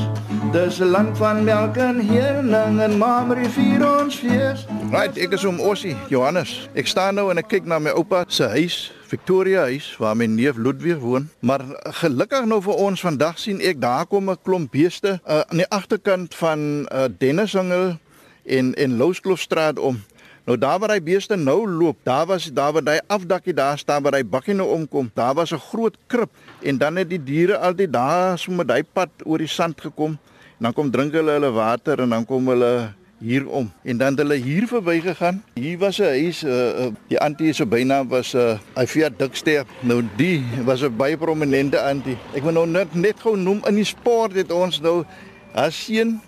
Dis 0.52 0.82
'n 0.82 0.92
land 0.92 1.18
van 1.18 1.44
melk 1.44 1.78
en 1.78 2.02
honing 2.04 2.82
en 2.82 2.98
Mamre 2.98 3.50
vier 3.50 3.80
ons 4.02 4.16
fees. 4.16 4.66
Right, 4.92 5.18
ek 5.18 5.32
is 5.32 5.46
om 5.46 5.60
Ossie, 5.60 5.96
Johannes. 6.10 6.70
Ek 6.76 6.88
staan 6.88 7.16
nou 7.16 7.32
en 7.32 7.38
ek 7.38 7.48
kyk 7.48 7.66
na 7.66 7.80
my 7.80 7.90
oupa 7.96 8.26
se 8.28 8.44
huis, 8.44 8.92
Victoria 9.08 9.62
huis 9.62 9.96
waar 9.98 10.16
my 10.16 10.26
neef 10.26 10.58
Ludwig 10.58 11.00
woon. 11.00 11.30
Maar 11.40 11.62
gelukkig 11.84 12.46
nou 12.46 12.62
vir 12.62 12.76
ons 12.76 13.02
vandag 13.02 13.40
sien 13.40 13.62
ek 13.62 13.80
daar 13.80 14.06
kom 14.06 14.30
'n 14.30 14.38
klomp 14.44 14.72
beeste 14.72 15.20
uh, 15.28 15.42
aan 15.48 15.58
die 15.58 15.70
agterkant 15.70 16.36
van 16.36 16.88
uh, 16.92 17.08
Dennishangel 17.18 17.98
en 18.46 18.74
en 18.76 18.98
Louskloofstraat 18.98 19.80
om. 19.80 20.04
Nou 20.44 20.58
daar 20.58 20.80
waar 20.82 20.96
hy 20.96 21.02
beeste 21.06 21.36
nou 21.38 21.68
loop, 21.70 22.00
daar 22.04 22.26
was 22.26 22.48
daar 22.54 22.74
waar 22.74 22.88
hy 22.90 23.00
afdakkie 23.14 23.54
daar 23.54 23.78
staan 23.78 24.02
waar 24.02 24.18
hy 24.18 24.24
bakkie 24.26 24.56
nou 24.58 24.70
omkom. 24.74 25.12
Daar 25.14 25.36
was 25.38 25.54
'n 25.54 25.62
groot 25.70 25.98
krib 26.08 26.30
en 26.62 26.78
dan 26.78 26.96
het 26.96 27.10
die 27.10 27.24
diere 27.24 27.58
altyd 27.58 27.94
daar 27.94 28.40
so 28.40 28.52
met 28.52 28.72
hy 28.72 28.84
pad 28.84 29.10
oor 29.24 29.38
die 29.38 29.48
sand 29.48 29.82
gekom. 29.82 30.18
En 30.58 30.64
dan 30.70 30.74
kom 30.74 30.92
drink 30.92 31.14
hulle 31.14 31.32
hulle 31.32 31.52
water 31.52 32.00
en 32.00 32.10
dan 32.10 32.26
kom 32.26 32.48
hulle 32.48 32.94
hier 33.20 33.48
om 33.48 33.72
en 33.84 33.98
dan 33.98 34.08
het 34.08 34.18
hulle 34.18 34.36
hier 34.36 34.68
verby 34.68 35.00
gegaan. 35.02 35.44
Hier 35.54 35.78
was 35.78 36.00
'n 36.00 36.04
huis, 36.04 36.44
uh, 36.44 36.86
uh, 36.86 36.92
die 37.08 37.20
antie 37.20 37.54
se 37.54 37.66
bynaam 37.66 38.08
was 38.08 38.34
'n 38.34 38.38
uh, 38.38 38.58
Afia 38.74 39.10
Dikster. 39.18 39.66
Nou 39.80 40.04
die 40.18 40.44
was 40.66 40.82
'n 40.82 40.96
baie 40.96 41.18
prominente 41.18 41.82
antie. 41.82 42.18
Ek 42.34 42.44
wil 42.44 42.52
nou 42.52 42.68
net 42.68 42.96
net 42.96 43.20
gou 43.20 43.38
noem 43.38 43.62
in 43.68 43.76
die 43.76 43.86
sport 43.86 44.34
het 44.34 44.52
ons 44.52 44.82
nou 44.82 45.06
as 45.54 45.86
seun 45.86 46.22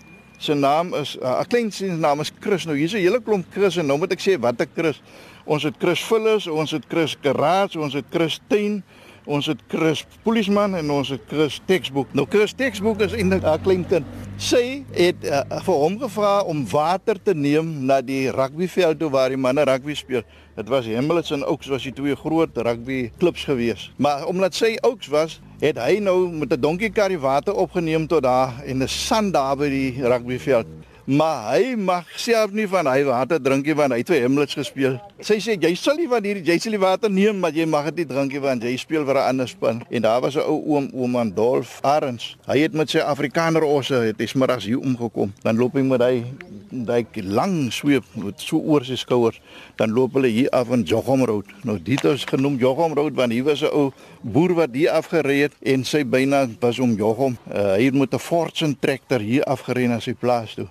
se 0.44 0.54
naam 0.54 0.94
is 0.94 1.16
'n 1.16 1.24
uh, 1.24 1.44
klein 1.48 1.72
se 1.72 1.86
naam 1.86 2.20
is 2.20 2.32
Chris. 2.40 2.64
Nou 2.64 2.76
hier's 2.76 2.92
'n 2.92 3.00
hele 3.00 3.20
klomp 3.22 3.46
Chris 3.50 3.76
en 3.76 3.86
nou 3.86 3.98
moet 3.98 4.12
ek 4.12 4.20
sê 4.20 4.38
wat 4.40 4.60
'n 4.60 4.68
Chris. 4.74 5.00
Ons 5.44 5.62
het 5.62 5.74
Chris 5.78 6.04
Vullis, 6.04 6.46
ons 6.46 6.70
het 6.70 6.84
Chris 6.88 7.16
Karaats, 7.20 7.76
ons 7.76 7.92
het 7.92 8.04
Chris 8.10 8.40
Tuin, 8.48 8.82
ons 9.24 9.46
het 9.46 9.60
Chris 9.68 10.04
Polisman 10.22 10.74
en 10.76 10.90
ons 10.90 11.08
het 11.08 11.20
Chris 11.28 11.60
Textbook. 11.66 12.12
Nou 12.12 12.26
Chris 12.30 12.52
Textbook 12.52 13.00
is 13.00 13.12
eintlik 13.12 13.44
'n 13.44 13.62
klein 13.62 13.86
kind. 13.86 14.06
Sy 14.36 14.84
het 14.92 15.24
uh, 15.24 15.40
vir 15.62 15.74
hom 15.74 15.98
gevra 15.98 16.42
om 16.42 16.64
water 16.68 17.22
te 17.22 17.34
neem 17.34 17.86
na 17.86 18.00
die 18.00 18.30
rugbyveld 18.30 18.98
toe 18.98 19.10
waar 19.10 19.28
die 19.28 19.38
manne 19.38 19.64
rugby 19.64 19.94
speel. 19.94 20.22
Dit 20.56 20.68
was 20.68 20.86
Hemels 20.86 21.30
en 21.30 21.46
Oaks 21.46 21.66
was 21.66 21.82
die 21.82 21.92
twee 21.92 22.14
groot 22.14 22.56
rugby 22.56 23.10
klubs 23.18 23.44
gewees. 23.44 23.92
Maar 23.96 24.26
omdat 24.26 24.54
sy 24.54 24.76
Oaks 24.82 25.06
was, 25.06 25.40
het 25.60 25.78
hy 25.78 25.98
nou 25.98 26.30
met 26.30 26.52
'n 26.52 26.60
donkie 26.60 26.90
karry 26.90 27.18
water 27.18 27.54
opgeneem 27.54 28.06
tot 28.06 28.22
daar 28.22 28.62
en 28.66 28.82
'n 28.82 28.88
sand 28.88 29.32
daar 29.32 29.56
by 29.56 29.68
die 29.68 30.02
rugbyveld. 30.02 30.66
Maar 31.04 31.50
hy 31.52 31.74
mag 31.76 32.06
self 32.16 32.54
nie 32.56 32.64
van 32.64 32.86
hy 32.88 33.02
water 33.04 33.36
drink 33.36 33.66
nie 33.68 33.74
want 33.76 33.92
hy 33.92 33.98
het 34.00 34.08
vir 34.08 34.22
Hamlets 34.24 34.56
gespeel. 34.56 34.94
Sy 35.20 35.36
sê 35.44 35.56
jy 35.60 35.74
sal 35.76 35.98
nie 36.00 36.06
van 36.08 36.24
hierdie 36.24 36.46
jy 36.48 36.56
sal 36.64 36.72
die 36.72 36.80
water 36.80 37.12
neem 37.12 37.42
maar 37.42 37.52
jy 37.52 37.66
mag 37.68 37.90
dit 37.90 37.98
nie 38.00 38.06
drink 38.08 38.32
nie 38.32 38.40
want 38.40 38.64
jy 38.64 38.72
speel 38.80 39.04
vir 39.04 39.18
'n 39.20 39.26
ander 39.28 39.48
span. 39.48 39.82
En 39.90 40.02
daar 40.02 40.22
was 40.24 40.36
'n 40.36 40.48
ou 40.48 40.64
oom 40.64 40.88
oom 40.94 41.16
Andolf 41.16 41.76
Arends. 41.82 42.36
Hy 42.46 42.58
het 42.58 42.72
met 42.72 42.88
sy 42.88 43.04
Afrikaner 43.04 43.62
osse 43.62 43.94
het 43.94 44.16
hy 44.18 44.26
smiddags 44.26 44.64
hier 44.64 44.80
omgekom. 44.80 45.34
Dan 45.42 45.56
loop 45.56 45.74
hy 45.74 45.82
met 45.82 46.00
hy 46.00 46.24
daai 46.70 47.04
lang 47.22 47.72
sweep 47.72 48.04
met 48.14 48.40
so 48.40 48.56
oor 48.56 48.84
sy 48.84 48.96
skouers. 48.96 49.40
Dan 49.76 49.92
loop 49.92 50.14
hulle 50.14 50.28
hier 50.28 50.50
af 50.50 50.70
in 50.70 50.84
Jochom 50.84 51.24
Road. 51.24 51.44
Nou 51.64 51.78
dit 51.82 52.04
is 52.04 52.24
genoem 52.24 52.56
Jochom 52.56 52.94
Road 52.94 53.12
want 53.14 53.32
hier 53.32 53.44
was 53.44 53.60
'n 53.60 53.68
ou 53.72 53.92
boer 54.22 54.54
wat 54.54 54.70
hier 54.72 54.90
afgery 54.90 55.40
het 55.40 55.52
en 55.62 55.84
sy 55.84 56.02
byna 56.04 56.48
was 56.60 56.78
om 56.78 56.96
Jochom. 56.96 57.36
Uh, 57.52 57.74
hier 57.74 57.92
moet 57.92 58.14
'n 58.14 58.18
Fortune 58.18 58.76
trekker 58.80 59.20
hier 59.20 59.44
afgery 59.44 59.86
na 59.86 60.00
sy 60.00 60.14
plaas 60.14 60.54
toe. 60.54 60.66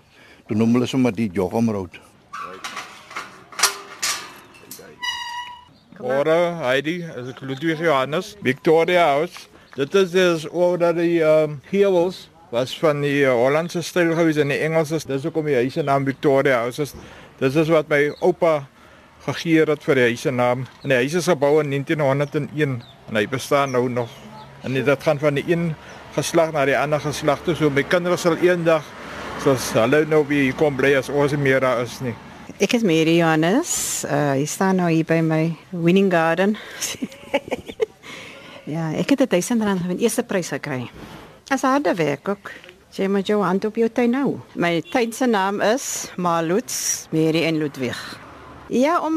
Toe 0.47 0.57
noem 0.59 0.73
hulle 0.75 0.87
sommer 0.91 1.13
die 1.15 1.29
Jochum 1.31 1.69
Road. 1.71 2.01
Ora, 6.03 6.35
Heidi, 6.65 6.97
as 7.07 7.29
ek 7.31 7.37
Ludwig 7.47 7.79
Johannes, 7.79 8.33
Victoria 8.43 9.05
House. 9.13 9.47
Dit 9.77 9.95
is 9.95 10.11
is 10.19 10.43
oor 10.51 10.75
dat 10.77 10.97
die 10.99 11.21
ehm 11.23 11.53
um, 11.53 11.61
heuwels 11.69 12.25
was 12.51 12.73
van 12.77 12.99
die 13.01 13.23
uh, 13.23 13.31
Hollandse 13.31 13.81
styl 13.81 14.11
gewees 14.17 14.37
en 14.43 14.51
die 14.51 14.59
Engelse. 14.65 14.99
Dis 15.07 15.23
hoekom 15.23 15.47
die 15.47 15.55
huis 15.55 15.77
se 15.79 15.85
naam 15.87 16.03
Victoria 16.05 16.59
House 16.65 16.83
is. 16.83 16.91
Dis 17.39 17.55
is 17.55 17.71
wat 17.71 17.87
my 17.87 18.01
oupa 18.19 18.65
gegee 19.23 19.63
het 19.63 19.87
vir 19.87 20.01
die 20.01 20.09
huis 20.11 20.25
se 20.27 20.33
naam. 20.35 20.67
En 20.83 20.91
die 20.91 20.99
huis 21.05 21.15
is 21.21 21.31
gebou 21.31 21.53
in 21.63 21.71
1901 21.71 22.75
en 23.07 23.21
hy 23.21 23.23
bestaan 23.31 23.71
nou 23.71 23.87
nog. 23.89 24.11
En 24.67 24.75
dit 24.75 25.07
gaan 25.07 25.23
van 25.23 25.39
die 25.39 25.45
een 25.47 25.71
geslag 26.19 26.51
na 26.51 26.67
die 26.67 26.77
ander 26.77 26.99
geslag 26.99 27.41
toe. 27.47 27.55
So 27.55 27.71
my 27.71 27.87
kinders 27.87 28.27
sal 28.27 28.35
eendag 28.43 28.83
Soos 29.41 29.71
hulle 29.73 30.03
nou 30.05 30.21
weer 30.27 30.53
kom 30.55 30.75
bly 30.77 30.93
as 30.99 31.09
ons 31.09 31.33
nie 31.33 31.41
meer 31.41 31.63
daar 31.63 31.81
is 31.81 31.97
nie. 32.05 32.13
Ek 32.61 32.75
is 32.77 32.83
Mary 32.85 33.17
Johannes. 33.17 34.03
Uh 34.05 34.35
ek 34.37 34.49
staan 34.51 34.77
nou 34.77 34.89
hier 34.91 35.07
by 35.07 35.21
my 35.25 35.55
Winning 35.71 36.11
Garden. 36.13 36.57
ja, 38.75 38.91
ek 38.93 39.15
het 39.15 39.25
1000 39.31 39.63
rand 39.65 39.81
van 39.81 39.97
eerste 39.97 40.23
prys 40.23 40.53
gekry. 40.53 40.85
As 41.49 41.65
harde 41.65 41.95
werk 41.97 42.29
ook. 42.29 42.51
Jy 42.93 43.07
moet 43.09 43.25
jou 43.25 43.39
hand 43.41 43.65
op 43.65 43.75
jou 43.75 43.89
tuin 43.89 44.11
nou. 44.13 44.35
My 44.53 44.77
tuin 44.93 45.13
se 45.17 45.25
naam 45.25 45.63
is 45.65 46.11
Maluts 46.15 47.07
Mary 47.09 47.41
en 47.47 47.57
Ludwig. 47.57 47.97
Ja, 48.69 48.99
om 49.01 49.15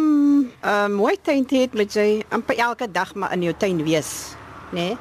uh, 0.65 0.87
mooi 0.89 1.15
tuin 1.23 1.45
te 1.47 1.61
hê, 1.61 1.69
moet 1.77 1.93
jy 1.93 2.25
amper 2.33 2.57
elke 2.57 2.89
dag 2.91 3.13
maar 3.15 3.37
in 3.37 3.45
jou 3.47 3.55
tuin 3.57 3.85
wees, 3.85 4.33
né? 4.73 4.81
Nee? 4.81 4.97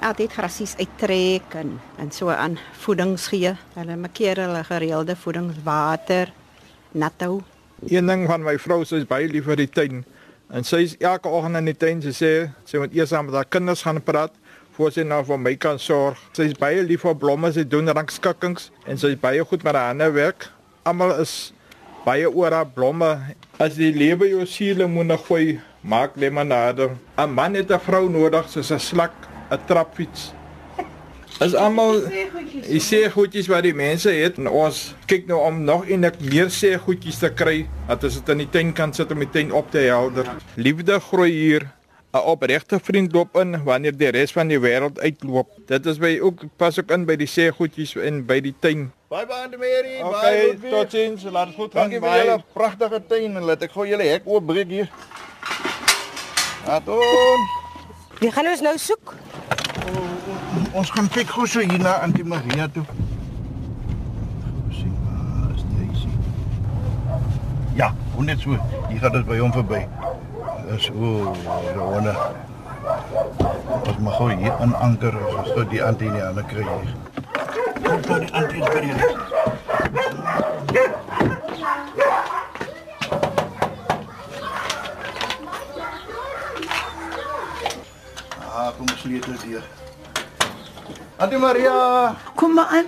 Altyd 0.00 0.32
grasies 0.32 0.76
uittrek 0.80 1.54
en 1.60 1.74
en 2.00 2.10
so 2.10 2.32
aan 2.32 2.58
voedings 2.80 3.26
gee. 3.28 3.52
Hulle 3.74 3.96
maak 4.00 4.16
hulle 4.16 4.62
gereelde 4.64 5.16
voedingswater 5.16 6.32
nat 6.92 7.20
hou. 7.20 7.42
Een 7.86 8.06
ding 8.06 8.26
van 8.26 8.42
my 8.42 8.56
vrou, 8.58 8.84
sy 8.84 9.02
is 9.02 9.08
baie 9.08 9.28
lief 9.28 9.44
vir 9.44 9.60
die 9.60 9.68
tuin. 9.68 10.04
En 10.48 10.64
sy 10.64 10.82
is 10.86 10.96
elke 10.98 11.28
oggend 11.28 11.60
in 11.60 11.68
die 11.68 11.76
tuin 11.76 12.00
sy 12.02 12.14
sê 12.16 12.32
sy 12.64 12.80
moet 12.80 12.96
eers 12.96 13.12
aan 13.12 13.28
met 13.28 13.36
haar 13.38 13.50
kinders 13.52 13.84
gaan 13.84 14.00
praat 14.02 14.32
voor 14.78 14.92
sy 14.96 15.04
nou 15.04 15.20
vir 15.28 15.38
my 15.38 15.54
kan 15.60 15.78
sorg. 15.78 16.18
Sy 16.32 16.48
is 16.48 16.56
baie 16.56 16.80
lief 16.82 17.04
vir 17.04 17.16
blomme, 17.20 17.52
sy 17.52 17.66
doen 17.68 17.92
rangskikkings 17.92 18.70
en 18.88 18.96
sy 18.96 19.12
is 19.12 19.20
baie 19.20 19.44
goed 19.44 19.64
met 19.66 19.76
haar 19.76 19.92
hande 19.92 20.08
werk. 20.16 20.48
Almal 20.88 21.18
is 21.20 21.52
baie 22.06 22.24
oor 22.24 22.56
haar 22.56 22.72
blomme. 22.72 23.18
As 23.60 23.76
die 23.76 23.92
lewe 23.92 24.30
jou 24.32 25.04
nog 25.04 25.26
gooi, 25.26 25.60
maak 25.82 26.16
limonade. 26.16 26.90
'n 27.18 27.34
Man 27.34 27.54
het 27.54 27.70
'n 27.70 27.78
vrou 27.78 28.08
nodig 28.08 28.48
soos 28.48 28.72
'n 28.72 28.78
slak, 28.78 29.12
'n 29.50 29.58
trapfiets. 29.66 30.32
Is 31.40 31.54
almal 31.54 32.02
Ek 32.10 32.82
sê 32.84 32.98
goedjies 33.10 33.46
wat 33.48 33.62
die 33.64 33.74
mense 33.74 34.10
het 34.12 34.36
en 34.38 34.48
ons 34.48 34.94
kyk 35.08 35.26
nou 35.30 35.38
om 35.40 35.62
nog 35.64 35.86
eintlik 35.88 36.18
meer 36.20 36.50
sê 36.52 36.74
goedjies 36.76 37.18
te 37.22 37.30
kry 37.32 37.66
dat 37.88 38.04
ons 38.04 38.18
dit 38.18 38.28
in 38.34 38.42
die 38.44 38.50
tuin 38.50 38.72
kan 38.76 38.92
sit 38.92 39.10
om 39.10 39.18
die 39.18 39.30
tuin 39.30 39.52
op 39.52 39.70
te 39.70 39.78
helder. 39.78 40.28
Liefde 40.56 41.00
groei 41.00 41.30
hier. 41.32 41.70
'n 42.12 42.18
Opregte 42.26 42.80
vriend 42.82 43.12
loop 43.14 43.36
in 43.38 43.54
wanneer 43.64 43.96
die 43.96 44.10
res 44.10 44.32
van 44.32 44.48
die 44.48 44.58
wêreld 44.58 44.98
uitloop. 44.98 45.48
Dit 45.66 45.86
is 45.86 45.98
by 45.98 46.18
ook 46.20 46.42
pas 46.58 46.78
ook 46.78 46.90
in 46.90 47.04
by 47.06 47.16
die 47.16 47.28
sê 47.30 47.52
goedjies 47.54 47.94
en 47.96 48.24
by 48.26 48.40
die 48.40 48.54
tuin. 48.60 48.90
Bye 49.10 49.26
bye 49.26 49.36
Auntie 49.42 49.58
Mary. 49.58 50.02
Okay, 50.02 50.56
bye. 50.56 50.70
tot 50.70 50.90
sins. 50.90 51.22
Laat 51.30 51.46
dit 51.46 51.56
goed 51.56 51.72
gaan. 51.72 51.88
Dankie 51.90 52.00
vir 52.00 52.18
julle 52.24 52.42
pragtige 52.52 53.00
tuin 53.06 53.36
en 53.36 53.42
laat 53.46 53.62
ek 53.62 53.70
gou 53.72 53.86
julle 53.86 54.02
hek 54.10 54.26
oopbreek 54.26 54.68
hier. 54.68 54.88
Aton. 56.66 57.46
Wie 58.20 58.30
gaan 58.30 58.46
ons 58.46 58.60
nou 58.60 58.76
soek? 58.78 59.14
Ons 60.70 60.90
gaan 60.94 61.08
kyk 61.10 61.32
gou 61.34 61.46
so 61.50 61.58
hier 61.66 61.80
na 61.82 61.96
Auntie 62.04 62.22
Maria 62.24 62.68
toe. 62.70 62.84
Sien, 64.70 64.92
waar 65.02 65.50
is 65.54 65.64
Daisy? 65.74 66.10
Ja, 67.74 67.88
hoe 68.14 68.24
net 68.24 68.40
so. 68.40 68.54
Hier 68.88 69.00
gaan 69.02 69.12
dit 69.12 69.26
by 69.26 69.38
hom 69.42 69.50
verby. 69.52 69.80
Dis 70.68 70.86
o, 70.94 71.34
Rona. 71.74 72.14
Ons 73.80 73.98
mag 73.98 74.14
gou 74.20 74.30
hier 74.30 74.62
in 74.62 74.76
anker 74.78 75.18
as 75.40 75.50
ons 75.56 75.68
die 75.74 75.82
Auntie 75.82 76.12
nie 76.14 76.22
aan 76.22 76.38
kry 76.52 76.62
hier. 76.62 76.94
Kom 77.82 78.06
dan 78.06 78.22
die 78.28 78.32
Auntie 78.38 78.62
by 78.62 78.80
die 78.86 78.94
huis. 78.94 79.18
Ah, 88.46 88.70
kom 88.78 88.86
ons 88.86 89.00
sleutel 89.02 89.38
hier. 89.48 89.79
Auntie 91.20 91.36
Maria. 91.36 92.16
Kom 92.34 92.54
maar 92.56 92.80
aan. 92.80 92.86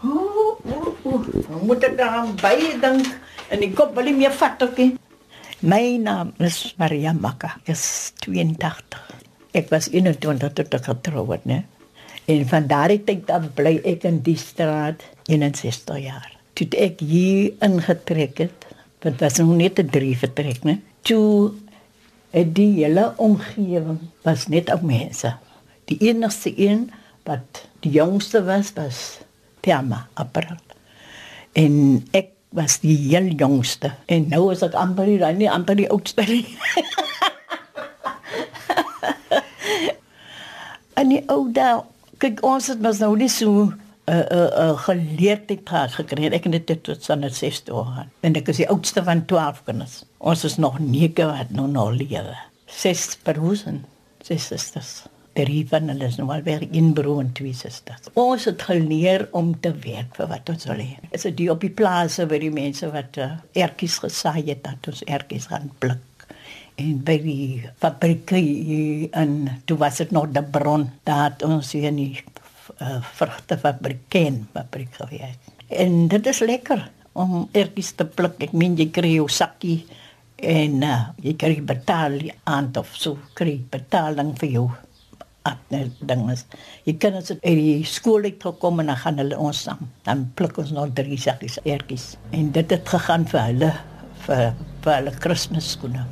Ooh, 0.00 0.56
ooh, 0.64 1.04
ooh. 1.04 1.26
Moet 1.68 1.84
ek 1.84 1.98
daar 1.98 2.30
baie 2.40 2.70
dink 2.80 3.10
en 3.52 3.60
die 3.60 3.68
kop 3.76 3.92
wil 3.92 4.08
nie 4.08 4.14
meer 4.22 4.32
vat 4.32 4.64
ook 4.64 4.80
nie. 4.80 4.94
My 5.60 5.98
naam 6.00 6.32
is 6.40 6.72
Maria 6.80 7.12
Makka. 7.12 7.58
Ek 7.60 7.74
is 7.76 7.84
82. 8.24 9.02
Ek 9.52 9.68
was 9.68 9.90
21 9.92 10.56
toe 10.56 10.64
ek 10.64 10.88
getroud 10.88 11.34
het, 11.34 11.44
né? 11.44 11.60
En 12.24 12.48
van 12.48 12.70
daardie 12.72 13.02
tyd 13.04 13.28
af 13.28 13.44
bly 13.52 13.76
ek 13.84 14.08
in 14.08 14.22
die 14.24 14.40
straat 14.40 15.04
61 15.28 16.00
jaar. 16.06 16.30
Toe 16.56 16.70
ek 16.72 17.04
hier 17.04 17.52
ingetrek 17.60 18.46
het, 18.46 18.64
dit 19.04 19.20
was 19.20 19.36
nog 19.44 19.52
net 19.60 19.76
'n 19.76 19.92
drie 19.92 20.16
vertrek, 20.16 20.64
né? 20.64 20.80
Toe 21.04 21.52
die 22.34 22.72
hele 22.80 23.12
omgewing 23.16 24.00
was 24.26 24.48
net 24.50 24.70
ou 24.74 24.80
mense. 24.82 25.36
Die 25.86 25.98
enigste 26.10 26.50
een 26.58 26.88
wat 27.22 27.62
die 27.84 27.94
jongste 27.94 28.42
was 28.44 28.72
was 28.74 29.20
Thelma 29.62 30.08
April. 30.14 30.58
En 31.54 32.02
ek 32.10 32.34
was 32.54 32.80
die 32.82 32.96
heel 32.96 33.34
jongste 33.38 33.92
en 34.06 34.28
nou 34.30 34.52
is 34.52 34.62
ek 34.62 34.74
amper 34.78 35.06
die 35.10 35.18
nie 35.38 35.50
amper 35.50 35.76
die 35.78 35.90
oudste 35.90 36.22
nie. 36.26 36.46
en 40.98 41.08
die 41.10 41.22
ou 41.30 41.50
dae, 41.54 41.82
kyk 42.22 42.42
ons 42.46 42.66
het 42.70 42.80
mos 42.82 42.98
nou 43.02 43.16
nie 43.18 43.30
so 43.30 43.72
'n 44.04 44.12
uh, 44.12 44.20
'n 44.20 44.36
uh, 44.36 44.68
uh, 44.68 44.76
geleerdheid 44.84 45.64
gehad 45.64 45.92
gekry. 45.96 46.28
Ek 46.28 46.44
het 46.44 46.66
dit 46.66 46.82
tot 46.84 47.10
aan 47.10 47.24
6 47.30 47.62
jaar. 47.64 48.06
En 48.20 48.34
ek 48.36 48.48
is 48.52 48.60
die 48.60 48.68
oudste 48.68 49.02
van 49.04 49.24
12 49.24 49.62
kinders. 49.64 50.04
Ons 50.18 50.44
is 50.44 50.56
nog 50.56 50.78
nege 50.78 51.24
wat 51.24 51.50
nou 51.50 51.68
nog 51.68 51.90
lewe. 51.96 52.36
Ses 52.66 53.16
broers 53.22 53.64
en 53.64 53.84
ses 54.20 54.46
susters. 54.46 55.06
Drie 55.32 55.64
van 55.68 55.88
hulle 55.88 56.04
is 56.04 56.16
nou 56.20 56.28
al 56.30 56.44
weer 56.44 56.66
in 56.70 56.92
broer 56.92 57.20
en 57.20 57.32
twee 57.32 57.54
susters. 57.56 58.12
Ons 58.12 58.44
het 58.44 58.62
geleer 58.62 59.28
om 59.32 59.54
te 59.60 59.72
werk 59.72 60.14
vir 60.14 60.28
wat 60.28 60.52
ons 60.52 60.68
wil 60.68 60.84
hê. 60.84 61.00
Is 61.10 61.24
dit 61.26 61.36
die 61.36 61.50
op 61.50 61.64
die 61.64 61.72
plase 61.72 62.28
waar 62.28 62.44
die 62.44 62.52
mense 62.52 62.90
wat 62.92 63.16
uh, 63.16 63.30
ertjies 63.52 63.98
gesaai 64.04 64.44
het, 64.44 64.62
dat 64.68 64.92
ons 64.92 65.02
ertjies 65.08 65.48
gaan 65.50 65.72
pluk. 65.78 66.28
En 66.76 67.00
by 67.06 67.18
die 67.22 67.64
fabrieke 67.80 68.38
in 68.38 69.34
toe 69.64 69.78
was 69.78 69.98
dit 70.02 70.10
nog 70.10 70.30
die 70.34 70.42
bron. 70.42 70.90
Daar 71.08 71.30
het 71.30 71.42
ons 71.46 71.72
hier 71.72 71.88
in 71.90 72.00
die 72.02 72.24
uh, 72.80 73.00
vrugtefabriek 73.18 74.06
ken 74.08 74.46
fabriek 74.52 74.94
gewerk. 74.94 75.52
En 75.68 76.08
dit 76.08 76.26
is 76.26 76.40
lekker 76.44 76.90
om 77.12 77.48
ertjies 77.52 77.92
te 77.98 78.06
pluk. 78.06 78.40
Ek 78.42 78.52
meen 78.52 78.76
jy 78.78 78.88
kry 78.94 79.14
jou 79.16 79.28
sakkie 79.30 79.84
en 80.44 80.82
uh, 80.82 80.98
jy 81.22 81.36
kry 81.38 81.60
betaal 81.62 82.18
aan 82.50 82.72
of 82.80 82.90
so 82.98 83.18
kry 83.38 83.58
betaling 83.70 84.34
vir 84.40 84.50
jou. 84.58 84.66
Jy 85.44 86.94
kan 86.96 87.18
as 87.18 87.30
uit 87.34 87.42
die 87.44 87.84
skool 87.84 88.24
uit 88.24 88.40
gekom 88.40 88.80
en 88.80 88.88
dan 88.88 88.96
gaan 88.96 89.20
hulle 89.20 89.36
ons 89.38 89.64
saam. 89.66 89.90
Dan 90.06 90.30
pluk 90.38 90.56
ons 90.62 90.72
nog 90.72 90.94
drie 90.96 91.18
sakkies 91.20 91.58
ertjies. 91.64 92.14
En 92.32 92.48
dit 92.52 92.70
het 92.72 92.88
gegaan 92.88 93.26
vir 93.28 93.42
hulle 93.50 93.72
vir 94.24 94.54
vir 94.84 94.94
hulle 94.94 95.12
Kersskoene. 95.20 96.06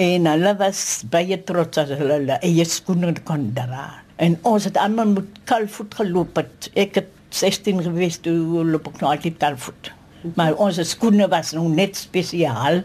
En 0.00 0.26
hulle 0.26 0.54
was 0.58 1.04
baie 1.12 1.36
trots 1.44 1.78
as 1.78 1.92
hulle 1.92 2.16
hulle 2.18 2.38
eie 2.42 2.64
skoene 2.64 3.12
kon 3.28 3.52
dra. 3.54 4.03
En 4.16 4.38
ons 4.42 4.64
het 4.64 4.76
almal 4.78 5.14
met 5.16 5.38
kalfvoet 5.44 5.94
geloop 5.98 6.36
het. 6.38 6.70
Ek 6.78 7.00
het 7.00 7.10
16 7.34 7.82
gewees 7.82 8.20
toe 8.22 8.64
loop 8.64 8.86
ek 8.92 9.00
nou 9.02 9.10
altyd 9.10 9.38
kalfvoet. 9.42 9.90
Maar 10.38 10.54
ons 10.62 10.78
skoene 10.88 11.26
was 11.28 11.52
nog 11.56 11.72
net 11.74 11.98
spesiaal 11.98 12.84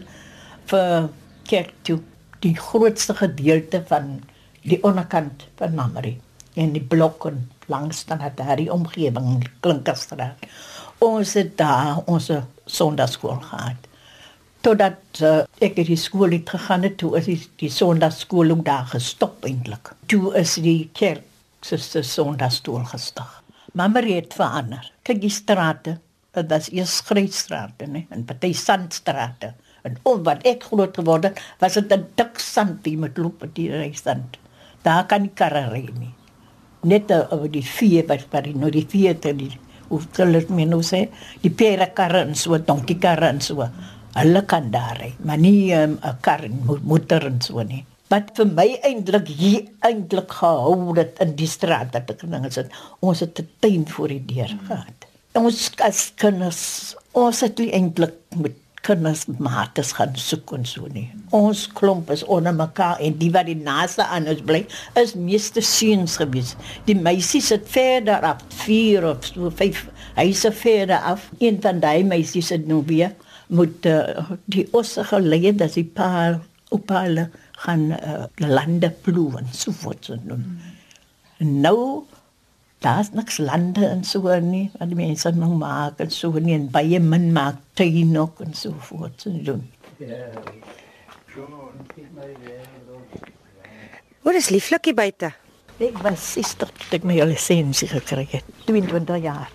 vir 0.72 1.08
kerk 1.48 1.72
toe. 1.86 2.00
Die 2.40 2.56
grootste 2.56 3.14
gedeelte 3.14 3.82
van 3.86 4.18
die 4.64 4.80
onderkant 4.82 5.46
van 5.60 5.74
Namari 5.76 6.16
en 6.58 6.72
die 6.74 6.82
blokke 6.82 7.34
langs 7.70 8.02
dan 8.08 8.20
het 8.24 8.36
daar 8.36 8.56
die 8.58 8.72
omgewing 8.72 9.44
Klinkerstraat. 9.60 10.48
Ons 10.98 11.36
het 11.38 11.54
daar 11.56 12.02
ons 12.10 12.30
sondagsskool 12.66 13.38
gehad. 13.44 13.89
Totdat 14.60 15.20
uh, 15.24 15.44
ek 15.64 15.78
in 15.80 15.88
die 15.88 15.96
skool 15.96 16.34
het 16.36 16.50
gegaan 16.52 16.82
het, 16.84 16.98
toe 17.00 17.14
is 17.16 17.28
die, 17.30 17.38
die 17.62 17.70
sondagsskool 17.72 18.52
ook 18.52 18.64
daar 18.66 18.88
gestop 18.90 19.46
eintlik. 19.48 19.94
Toe 20.12 20.34
is 20.36 20.58
die 20.60 20.90
kerk 20.92 21.24
se 21.64 22.02
sondagsskool 22.04 22.84
gestig. 22.90 23.30
Mamma 23.72 24.02
het 24.04 24.34
verander. 24.36 24.84
Kyk 25.06 25.20
die 25.22 25.32
strate, 25.32 25.96
dit 26.36 26.52
was 26.52 26.68
eers 26.72 26.96
skryfstrate, 27.00 27.86
né? 27.88 28.04
En 28.10 28.24
party 28.28 28.52
sandstrate. 28.52 29.54
En 29.86 29.96
om 30.04 30.22
wat 30.26 30.44
ek 30.48 30.66
groot 30.68 30.96
geword 30.96 31.28
het, 31.28 31.40
was 31.60 31.78
dit 31.80 31.92
'n 31.92 32.06
dik 32.16 32.38
sand 32.38 32.84
die 32.84 32.96
met 32.98 33.16
loop 33.16 33.42
op 33.42 33.54
die 33.54 33.70
reisstand. 33.70 34.36
Daar 34.82 35.06
kan 35.06 35.22
nie 35.22 35.32
karre 35.34 35.68
ry 35.70 35.88
nie. 35.98 36.14
Net 36.82 37.10
oor 37.10 37.48
die 37.48 37.64
vier 37.64 38.06
wat 38.06 38.30
by 38.30 38.40
die 38.40 38.54
nou 38.54 38.70
die 38.70 38.86
vier 38.86 39.18
te 39.18 39.32
die 39.36 39.58
hoe 39.88 40.00
dit 40.32 40.50
my 40.50 40.64
nou 40.64 40.82
sê, 40.82 41.08
die 41.42 41.50
pere 41.50 41.90
karre 41.94 42.20
en 42.20 42.34
so 42.34 42.58
donkie 42.58 42.98
karre 42.98 43.26
en 43.26 43.40
so. 43.40 43.66
Hulle 44.16 44.42
kan 44.50 44.70
daar 44.74 44.98
ry, 44.98 45.12
maar 45.22 45.38
nie 45.38 45.72
'n 45.74 45.98
um, 46.02 46.16
kar 46.20 46.42
en 46.42 46.62
mo 46.66 46.78
motor 46.82 47.26
en 47.26 47.40
so 47.40 47.62
nie. 47.62 47.84
Wat 48.10 48.30
vir 48.34 48.46
my 48.46 48.78
eintlik 48.82 49.28
hier 49.28 49.68
eintlik 49.86 50.30
gehou 50.30 50.94
het 50.96 51.20
in 51.20 51.36
die 51.36 51.46
straat 51.46 51.92
dat 51.92 52.10
ek 52.10 52.24
dinge 52.30 52.50
sit. 52.50 52.70
Ons 53.00 53.20
het 53.20 53.38
'n 53.38 53.48
tuin 53.60 53.88
voor 53.88 54.08
die 54.08 54.24
deur 54.26 54.50
gehad. 54.66 55.06
Ons 55.32 55.70
as 55.78 56.12
kinders, 56.16 56.96
ons 57.12 57.40
het 57.40 57.60
eintlik 57.60 58.14
met 58.36 58.56
kinders 58.82 59.26
mates 59.38 59.92
gaan 59.92 60.16
soek 60.16 60.52
en 60.56 60.64
so 60.66 60.88
nie. 60.90 61.06
Ons 61.30 61.68
klomp 61.68 62.10
is 62.10 62.24
onder 62.24 62.54
mekaar 62.54 62.98
en 62.98 63.18
die 63.20 63.30
wat 63.30 63.46
die 63.46 63.56
naaste 63.56 64.04
aan 64.04 64.26
ons 64.26 64.42
bly 64.42 64.66
is 64.94 65.14
meeste 65.14 65.60
seuns 65.60 66.16
gewees. 66.16 66.56
Die 66.84 66.96
meisies 66.96 67.50
het 67.50 67.68
verder 67.68 68.20
af 68.20 68.42
4 68.64 69.06
of 69.12 69.24
so 69.24 69.50
5 69.50 69.86
huise 70.14 70.52
verder 70.52 70.98
af. 70.98 71.30
Een 71.38 71.60
van 71.62 71.80
daai 71.80 72.04
meisies 72.04 72.48
het 72.48 72.66
nou 72.66 72.82
weer 72.86 73.12
moet 73.50 73.86
uh, 73.90 74.30
die 74.50 74.66
osse 74.76 75.04
gelei 75.10 75.52
dat 75.56 75.74
die 75.74 75.84
pa 75.84 76.38
op 76.70 76.92
hulle 76.94 77.28
gaan 77.64 77.90
uh, 77.96 78.24
lande 78.46 78.90
ploeg 79.04 79.40
en 79.42 79.50
so 79.52 79.74
voort 79.82 80.04
so 80.04 80.16
doen. 80.22 80.44
Mm. 81.38 81.60
Nou 81.60 82.06
daar's 82.80 83.10
niks 83.12 83.36
lande 83.38 83.86
en 83.86 84.04
so 84.04 84.38
nie 84.40 84.70
wat 84.78 84.88
die 84.88 84.96
mense 84.96 85.32
nog 85.36 85.56
maak 85.58 86.00
en 86.00 86.10
so 86.10 86.32
nie 86.38 86.54
en 86.56 86.70
baie 86.72 87.00
min 87.00 87.28
maak 87.36 87.60
tuin 87.76 88.16
ook 88.16 88.40
en 88.46 88.54
so 88.54 88.72
voort 88.88 89.20
so 89.20 89.34
doen. 89.44 89.66
Wat 94.22 94.34
is 94.34 94.48
lieflikie 94.48 94.94
buite? 94.94 95.32
Ek 95.80 95.96
was 96.04 96.32
60 96.36 96.72
toe 96.76 96.98
ek 96.98 97.04
my 97.08 97.20
lisensie 97.24 97.88
gekry 97.88 98.26
het. 98.32 98.44
22 98.68 99.22
jaar. 99.24 99.48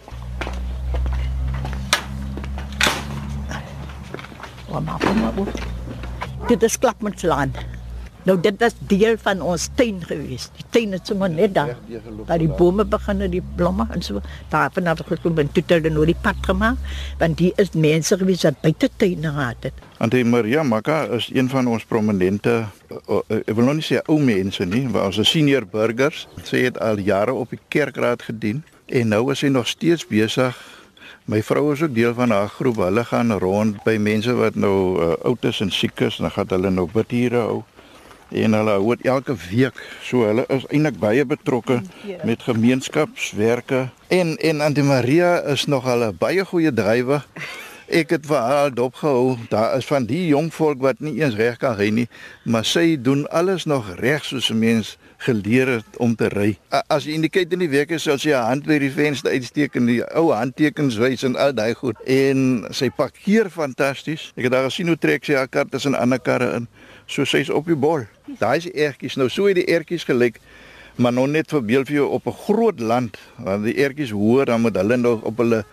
Wat 4.75 4.83
maak 4.83 5.03
maar. 5.15 5.53
Dit 6.47 6.63
is 6.63 6.75
klapmanslaan. 6.77 7.53
Nou 8.25 8.35
dit 8.41 8.55
was 8.59 8.73
deel 8.89 9.15
van 9.21 9.41
ons 9.45 9.67
tuin 9.77 10.01
gewees. 10.03 10.49
Die 10.57 10.65
tuin 10.73 10.95
het 10.97 11.07
sommer 11.07 11.29
net 11.29 11.53
daar. 11.55 11.75
Daar 12.25 12.41
die 12.41 12.49
bome 12.49 12.83
begin 12.85 13.21
die 13.31 13.43
blomme 13.55 13.85
en 13.93 14.01
so. 14.01 14.19
Daar 14.49 14.73
vanaf 14.73 15.05
gekom 15.07 15.37
en 15.39 15.51
toe 15.53 15.63
het 15.63 15.75
hulle 15.77 15.93
nou 15.93 16.05
die 16.09 16.17
pad 16.21 16.41
gemaak 16.41 16.81
want 17.21 17.37
die 17.37 17.53
is 17.61 17.71
mense 17.71 18.17
gewees 18.17 18.43
wat 18.43 18.59
buite 18.65 18.89
tuine 18.97 19.31
gehad 19.31 19.69
het. 19.69 19.83
Ante 20.03 20.23
Maria 20.23 20.63
Maka 20.63 21.03
is 21.15 21.29
een 21.31 21.49
van 21.49 21.67
ons 21.71 21.85
prominente 21.85 22.65
uh, 22.91 22.97
uh, 23.07 23.21
ek 23.37 23.53
wil 23.55 23.69
nog 23.69 23.79
nie 23.79 23.85
sê 23.85 24.01
ou 24.09 24.19
mense 24.19 24.65
nie, 24.65 24.87
maar 24.89 25.07
ons 25.07 25.21
is 25.23 25.31
senior 25.31 25.63
burgers. 25.69 26.25
Sy 26.43 26.65
het 26.67 26.81
al 26.83 26.99
jare 26.99 27.33
op 27.33 27.53
die 27.53 27.61
kerkraad 27.69 28.27
gedien 28.27 28.65
en 28.91 29.13
nou 29.13 29.29
is 29.31 29.45
sy 29.45 29.53
nog 29.53 29.69
steeds 29.71 30.03
besig 30.09 30.57
My 31.25 31.43
vrou 31.43 31.71
is 31.73 31.81
ook 31.81 31.95
deel 31.95 32.13
van 32.13 32.29
haar 32.29 32.49
groep. 32.49 32.75
Hulle 32.75 33.05
gaan 33.05 33.31
rond 33.31 33.83
by 33.83 33.95
mense 33.97 34.33
wat 34.37 34.55
nou 34.55 34.75
uh, 35.01 35.13
oud 35.25 35.45
is 35.49 35.59
en 35.59 35.71
siek 35.71 35.99
is, 36.05 36.19
dan 36.21 36.31
gaan 36.31 36.51
hulle 36.53 36.69
nou 36.69 36.85
bidure 36.93 37.41
hou 37.47 37.63
en 38.29 38.53
hulle 38.53 38.71
hoor 38.81 38.97
elke 39.01 39.35
week 39.49 39.77
so 40.03 40.25
hulle 40.25 40.45
is 40.49 40.65
eintlik 40.73 40.97
baie 40.99 41.25
betrokke 41.25 41.77
met 42.25 42.41
gemeenskapswerke 42.43 43.85
en 44.09 44.33
en 44.37 44.61
Antie 44.65 44.83
Maria 44.83 45.37
is 45.53 45.65
nog 45.65 45.85
'n 45.85 46.15
baie 46.19 46.45
goeie 46.45 46.73
drywer. 46.73 47.25
Ek 47.87 48.09
het 48.09 48.25
vir 48.25 48.37
haar 48.37 48.73
dopgehou. 48.73 49.37
Daar 49.49 49.77
is 49.77 49.85
van 49.85 50.05
die 50.05 50.27
jong 50.27 50.53
volk 50.53 50.81
wat 50.81 50.99
nie 50.99 51.21
eens 51.21 51.35
reg 51.35 51.57
kan 51.57 51.75
ry 51.75 51.89
nie, 51.89 52.07
maar 52.43 52.65
sy 52.65 52.97
doen 53.01 53.27
alles 53.29 53.65
nog 53.65 53.93
reg 53.95 54.25
soos 54.25 54.49
'n 54.49 54.59
mens 54.59 54.97
geleer 55.25 55.71
het 55.77 55.97
om 56.01 56.15
te 56.17 56.29
ry. 56.31 56.51
As 56.71 57.07
jy 57.07 57.15
in 57.17 57.25
die 57.25 57.31
kyk 57.33 57.53
in 57.55 57.63
die 57.65 57.71
week 57.71 57.93
is, 57.95 58.05
sal 58.07 58.19
sy 58.21 58.33
haar 58.35 58.49
hand 58.51 58.67
by 58.69 58.77
die 58.81 58.91
venster 58.93 59.33
uitsteek 59.33 59.77
en 59.79 59.89
die 59.89 60.01
ou 60.17 60.29
handtekens 60.33 60.99
wys 61.01 61.25
en 61.27 61.37
al 61.41 61.55
daai 61.57 61.73
goed. 61.77 61.99
En 62.09 62.65
sy 62.75 62.91
parkeer 62.93 63.49
fantasties. 63.53 64.29
Ek 64.35 64.47
het 64.47 64.55
daar 64.55 64.69
gesien 64.69 64.91
hoe 64.91 64.99
trek 64.99 65.25
sy 65.25 65.37
haar 65.39 65.49
kar 65.51 65.69
tussen 65.71 65.97
ander 65.97 66.21
karre 66.21 66.51
in. 66.59 66.69
So 67.07 67.25
sy's 67.25 67.49
op 67.53 67.69
die 67.69 67.77
bol. 67.77 68.05
Daai 68.39 68.57
is 68.61 68.69
ertjies. 68.71 69.17
Nou 69.19 69.29
so 69.29 69.49
het 69.49 69.59
die 69.61 69.67
ertjies 69.71 70.07
gelyk. 70.07 70.39
Maar 70.95 71.11
nog 71.11 71.27
net 71.27 71.51
verbeel 71.51 71.83
vir 71.83 71.95
jou 71.95 72.07
op 72.15 72.27
'n 72.27 72.37
groot 72.45 72.79
land 72.79 73.17
waar 73.35 73.59
die 73.61 73.75
ertjies 73.75 74.11
hoor 74.15 74.45
dan 74.45 74.61
moet 74.61 74.75
hulle 74.75 74.97
nog 74.97 75.21
op 75.21 75.37
hulle 75.37 75.65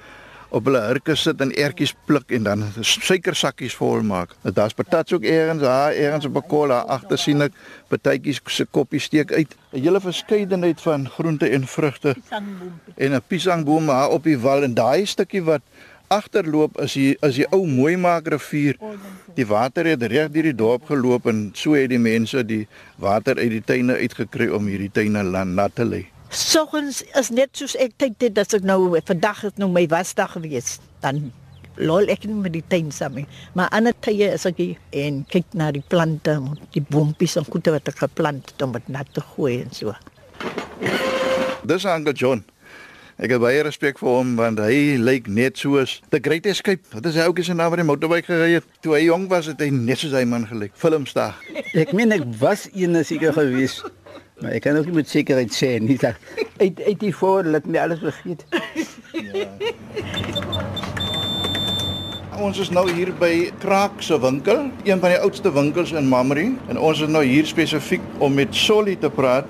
op 0.53 0.69
hulle 0.69 0.81
hurke 0.85 1.15
sit 1.17 1.41
en 1.41 1.53
ertjies 1.57 1.95
pluk 2.09 2.33
en 2.37 2.45
dan 2.49 2.65
suikersakkies 2.81 3.77
vol 3.79 4.05
maak. 4.07 4.35
Nou, 4.43 4.53
Daar's 4.55 4.77
patats 4.77 5.13
ook 5.17 5.25
eers 5.25 5.61
daar, 5.63 5.93
eers 5.97 6.29
op 6.29 6.37
'n 6.37 6.49
kolla 6.49 6.85
agter 6.97 7.19
sien 7.19 7.43
ek 7.43 7.53
partytjies 7.89 8.41
se 8.47 8.65
koppie 8.65 9.01
steek 9.01 9.33
uit. 9.33 9.57
'n 9.73 9.81
Hele 9.81 10.01
verskeidenheid 10.01 10.81
van 10.81 11.09
groente 11.09 11.49
en 11.49 11.67
vrugte 11.67 12.17
en 12.97 13.15
'n 13.15 13.23
piesangboom 13.27 13.87
daar 13.87 14.11
op 14.11 14.25
die 14.25 14.39
wal 14.39 14.63
en 14.63 14.75
daai 14.75 15.07
stukkie 15.07 15.43
wat 15.43 15.63
agterloop 16.09 16.81
is 16.81 16.93
die 16.93 17.17
is 17.21 17.35
die 17.41 17.47
ou 17.51 17.67
Mooimaak 17.67 18.29
rivier. 18.29 18.77
Die 19.35 19.47
water 19.47 19.87
het 19.87 20.03
reg 20.03 20.31
deur 20.31 20.43
die 20.43 20.55
dorp 20.55 20.85
geloop 20.85 21.27
en 21.27 21.51
so 21.55 21.73
het 21.73 21.89
die 21.89 21.99
mense 21.99 22.45
die 22.45 22.67
water 22.97 23.37
uit 23.37 23.51
die 23.51 23.65
tuine 23.65 23.97
uitgekry 23.97 24.49
om 24.49 24.67
hierdie 24.67 24.93
tuine 24.93 25.23
nat 25.45 25.75
te 25.75 25.85
lê. 25.85 26.12
Soggens 26.33 27.03
is 27.21 27.29
net 27.29 27.59
soos 27.61 27.75
ek 27.77 27.99
tyd 28.01 28.15
dit 28.23 28.33
dat 28.33 28.55
ek 28.57 28.65
nou 28.65 28.97
vandag 29.05 29.43
het 29.45 29.59
nou 29.61 29.69
my 29.69 29.83
wasdag 29.93 30.33
gewees. 30.33 30.79
Dan 31.05 31.27
lol 31.77 32.09
ek 32.09 32.25
net 32.25 32.39
met 32.47 32.55
die 32.55 32.65
tuin 32.73 32.89
saam. 32.89 33.19
Maar 33.53 33.69
ander 33.77 33.93
tye 34.01 34.31
is 34.33 34.47
ek 34.49 34.63
hier 34.63 34.81
en 34.97 35.19
kyk 35.29 35.53
na 35.53 35.69
die 35.77 35.85
plante, 35.93 36.39
die 36.73 36.85
boontjies 36.89 37.37
en 37.37 37.45
goeie 37.45 37.77
wat 37.77 37.93
ek 37.93 38.01
geplant 38.07 38.49
het 38.49 38.65
om 38.65 38.73
dit 38.79 38.89
nat 38.89 39.13
te 39.13 39.21
gooi 39.35 39.59
en 39.61 39.77
so. 39.77 39.93
Dis 41.69 41.85
Uncle 41.85 42.17
John. 42.17 42.47
Ek 43.21 43.37
het 43.37 43.43
baie 43.45 43.61
respek 43.69 44.01
vir 44.01 44.09
hom 44.09 44.33
want 44.41 44.65
hy 44.65 44.97
lyk 44.97 45.29
net 45.29 45.61
soos 45.61 45.99
The 46.09 46.19
Great 46.25 46.49
Escape. 46.49 46.89
Wat 46.97 47.05
is 47.13 47.21
hy 47.21 47.29
ouetjie 47.29 47.51
se 47.51 47.61
naam 47.61 47.77
wat 47.77 47.85
die 47.85 47.91
motorbike 47.93 48.33
gery 48.33 48.55
het? 48.57 48.77
Toe 48.81 48.97
hy 48.97 49.05
jong 49.11 49.29
was, 49.29 49.53
het 49.53 49.61
hy 49.61 49.69
net 49.69 50.01
soos 50.01 50.17
hy 50.17 50.25
man 50.25 50.49
gelyk. 50.49 50.73
Filmster. 50.81 51.37
Ek 51.77 51.93
meen 51.93 52.17
ek 52.17 52.25
was 52.41 52.71
een 52.73 52.97
seker 53.05 53.37
gewees. 53.37 53.83
Maar 54.43 54.57
ek 54.59 54.65
kan 54.67 54.77
ook 54.77 54.89
nie 54.91 54.99
met 54.99 55.11
sekerheid 55.11 55.55
sê 55.55 55.77
nie 55.79 55.99
dat 56.03 56.19
uit 56.59 56.81
uit 56.83 56.99
die 57.01 57.15
voor 57.15 57.47
laat 57.47 57.67
my 57.67 57.79
alles 57.79 58.03
vergeet. 58.03 58.43
Ja. 59.13 59.47
Ons 62.43 62.59
is 62.59 62.73
nou 62.75 62.83
hier 62.91 63.13
by 63.21 63.53
Kraak 63.63 64.01
se 64.03 64.17
winkel, 64.19 64.65
een 64.83 64.99
van 64.99 65.13
die 65.13 65.19
oudste 65.23 65.53
winkels 65.55 65.93
in 65.95 66.09
Mamre 66.11 66.49
en 66.73 66.79
ons 66.79 67.03
is 67.05 67.11
nou 67.13 67.23
hier 67.23 67.47
spesifiek 67.47 68.03
om 68.19 68.35
met 68.35 68.51
Solly 68.57 68.97
te 68.99 69.11
praat. 69.15 69.47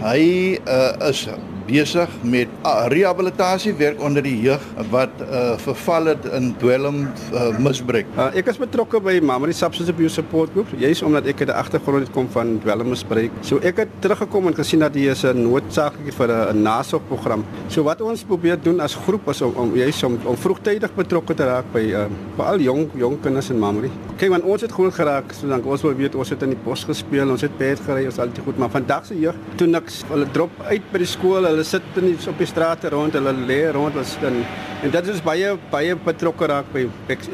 Hy 0.00 0.22
uh, 0.64 1.10
is 1.10 1.26
besig 1.66 2.10
met 2.22 2.48
uh, 2.64 2.86
rehabilitasiewerk 2.92 4.00
onder 4.02 4.22
die 4.22 4.36
jeug 4.40 4.62
wat 4.90 5.10
uh, 5.20 5.56
verval 5.62 6.12
het 6.12 6.26
in 6.36 6.52
dwelm 6.58 7.06
uh, 7.32 7.58
misbruik. 7.58 8.06
Uh, 8.16 8.28
ek 8.38 8.50
is 8.52 8.60
betrokke 8.60 9.00
by 9.00 9.18
Mamre 9.22 9.52
Substance 9.52 9.92
Abuse 9.92 10.14
Support 10.20 10.52
Group, 10.54 10.72
juis 10.78 11.02
omdat 11.02 11.26
ek 11.26 11.44
'n 11.46 11.50
agtergrond 11.50 12.06
het 12.06 12.12
kom 12.12 12.28
van 12.30 12.58
dwelm 12.62 12.88
misbruik. 12.88 13.30
So 13.40 13.58
ek 13.62 13.76
het 13.76 13.88
teruggekom 14.00 14.46
en 14.46 14.54
gesien 14.54 14.80
dat 14.80 14.94
hier 14.94 15.10
is 15.12 15.24
'n 15.24 15.42
noodsaaklik 15.42 16.14
vir 16.14 16.28
'n 16.30 16.62
nasorgprogram. 16.62 17.44
So 17.68 17.82
wat 17.82 18.00
ons 18.00 18.24
probeer 18.24 18.58
doen 18.62 18.80
as 18.80 18.94
groep 18.94 19.28
is 19.28 19.42
om, 19.42 19.52
om 19.56 19.76
juis 19.76 20.02
om, 20.02 20.18
om 20.24 20.36
vroegtydig 20.36 20.94
betrokke 20.94 21.34
te 21.34 21.44
raak 21.44 21.64
by 21.72 21.84
uh, 21.92 22.06
veral 22.36 22.58
jong 22.58 22.90
jong 22.94 23.20
kinders 23.20 23.50
in 23.50 23.58
Mamre. 23.58 23.90
Kyk, 24.16 24.30
want 24.30 24.44
ons 24.44 24.62
het 24.62 24.72
groot 24.72 24.94
geraak, 24.94 25.32
so 25.34 25.48
dan 25.50 25.64
ons 25.64 25.82
wil 25.82 25.94
weet 25.98 26.14
ons 26.14 26.30
het 26.30 26.42
in 26.42 26.52
die 26.54 26.60
bos 26.64 26.84
gespeel, 26.84 27.30
ons 27.30 27.42
het 27.44 27.54
perd 27.58 27.80
gery, 27.86 28.04
ons 28.06 28.18
al 28.22 28.30
dit 28.30 28.42
goed, 28.44 28.58
maar 28.60 28.70
vandag 28.70 29.06
se 29.08 29.16
jeug, 29.18 29.38
toe 29.56 29.66
niks, 29.66 30.02
hulle 30.10 30.28
drop 30.36 30.50
uit 30.68 30.84
by 30.92 31.00
die 31.02 31.08
skool, 31.10 31.48
hulle 31.48 31.61
sit 31.64 31.96
in 32.00 32.10
die, 32.10 32.16
op 32.28 32.38
die 32.38 32.46
strate 32.46 32.90
rond, 32.92 33.16
hulle 33.18 33.32
lê 33.48 33.62
rond 33.74 33.94
was 33.98 34.16
dan 34.22 34.42
en 34.82 34.90
dit 34.90 35.08
is 35.12 35.20
baie 35.22 35.52
baie 35.70 35.94
betrokke 36.06 36.48
raak 36.50 36.70
by 36.74 36.82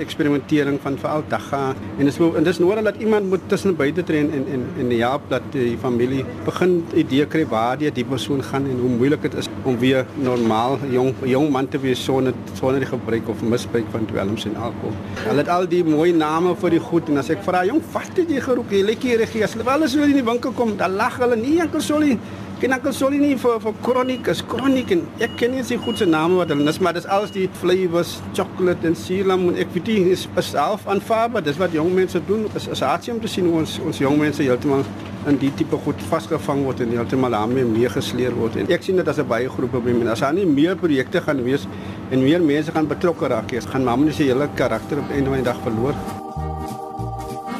eksperimentering 0.02 0.76
van 0.84 0.98
veral 1.00 1.22
dagga. 1.32 1.60
En 1.96 2.08
dis 2.08 2.18
en 2.20 2.44
dis 2.44 2.60
nodig 2.60 2.84
dat 2.84 2.98
iemand 3.00 3.30
moet 3.30 3.46
tussen 3.48 3.76
beide 3.76 4.04
tree 4.04 4.20
en 4.20 4.44
en 4.54 4.66
en 4.82 4.90
help 4.98 5.28
dat 5.32 5.46
die 5.52 5.78
familie 5.80 6.24
begin 6.44 6.74
idee 6.94 7.26
kry 7.26 7.46
waar 7.48 7.78
die 7.80 7.90
die 7.92 8.04
persoon 8.04 8.42
gaan 8.50 8.68
en 8.68 8.80
hoe 8.82 8.90
moeilik 8.96 9.22
dit 9.22 9.34
is 9.34 9.48
om 9.62 9.78
weer 9.78 10.04
normaal 10.14 10.78
jong 10.92 11.14
jong 11.24 11.48
man 11.54 11.68
te 11.68 11.80
wees 11.80 12.04
sonder 12.04 12.34
sonder 12.60 12.84
die 12.84 12.90
gebruik 12.90 13.28
of 13.28 13.42
misbruik 13.42 13.88
van 13.94 14.04
dwelms 14.12 14.44
en 14.44 14.56
alkohol. 14.56 14.96
Hulle 15.24 15.44
het 15.44 15.48
al 15.48 15.68
die 15.68 15.84
mooi 15.84 16.12
name 16.12 16.54
vir 16.56 16.76
die 16.76 16.82
goed 16.90 17.08
en 17.08 17.22
as 17.24 17.32
ek 17.32 17.40
vra 17.46 17.64
jong, 17.64 17.80
vat 17.94 18.12
dit 18.14 18.36
jy 18.36 18.44
geroep, 18.44 18.70
jy 18.70 18.84
lekker 18.84 19.22
regie. 19.24 19.44
As 19.44 19.56
hulle 19.56 19.64
wel 19.64 19.88
as 19.88 19.96
hulle 19.96 20.10
in 20.12 20.20
die 20.20 20.26
winkel 20.26 20.52
kom, 20.52 20.76
dan 20.76 20.98
lag 21.00 21.16
hulle 21.22 21.36
nie 21.40 21.58
enkel 21.64 21.80
sorry 21.84 22.18
Ken 22.58 22.74
ek 22.74 22.88
sou 22.90 23.06
nie 23.12 23.36
vir 23.38 23.60
vir 23.62 23.74
kroniek 23.86 24.28
is 24.32 24.40
kroniek 24.50 24.88
en 24.90 25.04
ek 25.22 25.36
ken 25.38 25.52
nie 25.54 25.60
se 25.62 25.76
goed 25.78 26.00
se 26.00 26.06
name 26.10 26.40
wat 26.40 26.50
hulle 26.50 26.64
is 26.66 26.80
maar 26.82 26.96
dis 26.96 27.04
alles 27.06 27.30
die 27.30 27.44
flavors 27.60 28.16
chocolate 28.34 28.88
en 28.90 28.96
siram 28.98 29.44
en 29.52 29.60
ek 29.62 29.70
weet 29.76 29.90
nie 29.92 30.14
is 30.16 30.24
self 30.42 30.88
aanvaarbaar. 30.90 31.44
Dis 31.46 31.60
wat 31.60 31.76
jong 31.76 31.92
mense 31.94 32.18
doen. 32.26 32.48
Is 32.58 32.66
is 32.66 32.82
hartseer 32.82 33.14
om 33.14 33.20
te 33.22 33.30
sien 33.30 33.46
hoe 33.46 33.60
ons 33.60 33.76
ons 33.86 34.02
jong 34.02 34.18
mense 34.18 34.42
heeltemal 34.42 34.82
in 35.30 35.38
die 35.38 35.52
tipe 35.54 35.78
goed 35.84 36.02
vasgevang 36.10 36.64
word 36.66 36.82
en 36.82 36.96
heeltemal 36.96 37.38
daarmee 37.38 37.68
meegesleer 37.68 38.34
word. 38.34 38.58
En 38.58 38.74
ek 38.74 38.82
sien 38.82 38.98
dit 38.98 39.08
as 39.14 39.22
'n 39.22 39.28
baie 39.28 39.48
groot 39.48 39.70
probleem 39.70 40.02
en 40.02 40.08
as 40.16 40.26
daar 40.26 40.34
nie 40.34 40.46
meer 40.46 40.74
projekte 40.74 41.20
gaan 41.20 41.44
wees 41.44 41.68
en 42.10 42.24
meer 42.24 42.42
mense 42.42 42.72
gaan 42.72 42.88
betrokke 42.88 43.28
raak 43.28 43.52
is 43.52 43.66
gaan 43.66 43.84
mamma 43.84 44.10
se 44.10 44.24
hele 44.24 44.48
karakter 44.56 44.98
op 44.98 45.10
einde 45.10 45.30
van 45.30 45.38
die 45.38 45.44
dag 45.44 45.62
verloor. 45.62 45.94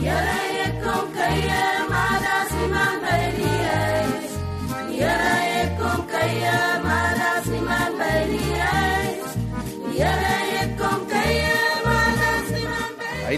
Ek 0.03 0.75
kom 0.83 1.07
kyk 1.15 1.87
maar 1.89 2.23
as 2.43 2.51
iemand 2.65 3.08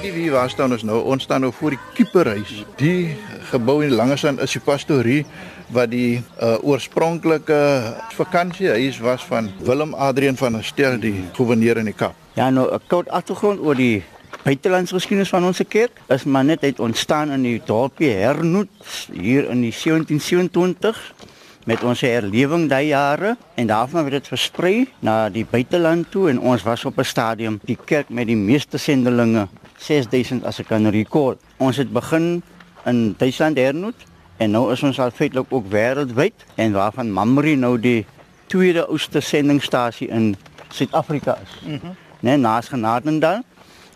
Hy 0.00 0.08
die 0.08 0.16
wie 0.16 0.30
was 0.32 0.54
dan 0.56 0.72
ons 0.72 0.80
nou? 0.80 0.96
Ons 1.12 1.26
staan 1.26 1.42
nou 1.44 1.50
voor 1.52 1.74
die 1.74 1.78
Kieperhuis. 1.92 2.62
Die 2.80 3.18
gebou 3.50 3.82
in 3.84 3.90
Langesand 3.92 4.40
is 4.40 4.54
die 4.56 4.62
pastorie 4.64 5.26
wat 5.76 5.90
die 5.92 6.22
uh, 6.40 6.54
oorspronklike 6.64 7.58
vakansiehuis 8.16 8.96
was 9.04 9.26
van 9.28 9.50
Willem 9.60 9.92
Adrian 9.92 10.40
van 10.40 10.56
der 10.56 10.64
Stel 10.64 10.96
die 11.02 11.26
goewerneur 11.36 11.82
in 11.82 11.92
die 11.92 11.92
Kaap. 11.92 12.16
Ja, 12.32 12.48
nou 12.48 12.64
'n 12.72 12.80
koud 12.88 13.12
agtergrond 13.12 13.60
oor 13.60 13.76
die 13.76 14.00
buitelandse 14.42 14.96
geskiedenis 14.96 15.28
van 15.28 15.44
ons 15.44 15.60
kerk 15.68 16.00
is 16.08 16.24
maar 16.24 16.44
net 16.44 16.64
uit 16.64 16.80
ontstaan 16.80 17.30
in 17.36 17.42
die 17.42 17.60
dorpie 17.60 18.08
Hernoot 18.08 18.72
hier 19.12 19.52
in 19.52 19.60
die 19.60 19.76
1727 19.84 20.96
met 21.66 21.84
ons 21.84 22.00
herlewing 22.00 22.70
daai 22.72 22.86
jare 22.86 23.36
en 23.54 23.66
daarvan 23.66 24.04
het 24.04 24.12
dit 24.12 24.28
versprei 24.32 24.88
na 25.04 25.28
die 25.28 25.44
buiteland 25.44 26.08
toe 26.10 26.30
en 26.30 26.40
ons 26.40 26.62
was 26.62 26.84
op 26.84 26.98
'n 26.98 27.04
stadium 27.04 27.60
die 27.64 27.78
kerk 27.84 28.08
met 28.08 28.26
die 28.26 28.36
meeste 28.36 28.78
sendelinge 28.78 29.48
6000 29.80 30.44
as 30.44 30.60
ek 30.60 30.68
kan 30.70 30.88
rekord. 30.92 31.40
Ons 31.58 31.80
het 31.80 31.92
begin 31.92 32.42
in 32.88 33.14
Duitsland 33.18 33.58
Hernoot 33.58 34.06
en 34.40 34.54
nou 34.54 34.70
is 34.72 34.82
ons 34.82 35.00
al 35.00 35.12
feitelik 35.12 35.52
ook 35.52 35.68
wêreldwyd 35.72 36.46
en 36.60 36.76
waarvan 36.76 37.12
Mamre 37.12 37.56
nou 37.56 37.74
die 37.80 38.04
tweede 38.50 38.86
oudste 38.86 39.20
sendingstasie 39.20 40.08
in 40.08 40.34
Suid-Afrika 40.68 41.38
is. 41.42 41.58
Mhm. 41.64 41.86
Mm 41.86 41.98
Net 42.20 42.36
naas 42.40 42.68
Genadendal 42.68 43.40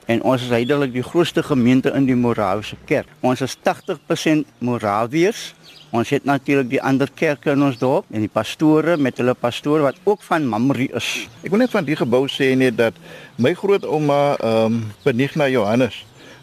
en 0.08 0.22
ons 0.22 0.42
is 0.42 0.48
heidelik 0.48 0.94
die 0.94 1.02
grootste 1.04 1.42
gemeente 1.42 1.90
in 1.92 2.06
die 2.08 2.16
Morawiese 2.16 2.76
kerk. 2.88 3.08
Ons 3.20 3.42
is 3.44 3.56
80% 3.60 4.48
Morawiërs. 4.64 5.54
Ons 5.94 6.10
het 6.10 6.24
natuurlik 6.26 6.72
die 6.72 6.80
ander 6.82 7.06
kerke 7.14 7.52
in 7.52 7.62
ons 7.62 7.76
dorp 7.78 8.08
en 8.10 8.24
die 8.24 8.30
pastore 8.32 8.96
met 8.98 9.20
hulle 9.20 9.34
pastoor 9.38 9.84
wat 9.84 10.00
ook 10.02 10.24
van 10.26 10.48
Mamre 10.50 10.88
is. 10.98 11.10
Ek 11.46 11.52
wil 11.54 11.62
net 11.62 11.70
van 11.70 11.86
die 11.86 11.94
gebou 11.94 12.24
sê 12.26 12.48
net 12.58 12.74
dat 12.80 12.98
my 13.38 13.52
grootouma 13.54 14.18
ehm 14.34 14.74
um, 14.74 14.80
Benigna 15.04 15.46
Johannes 15.52 16.00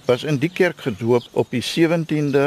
was 0.08 0.24
in 0.24 0.40
die 0.40 0.50
kerk 0.50 0.80
gedoop 0.88 1.28
op 1.36 1.52
die 1.52 1.64
17de 1.68 2.46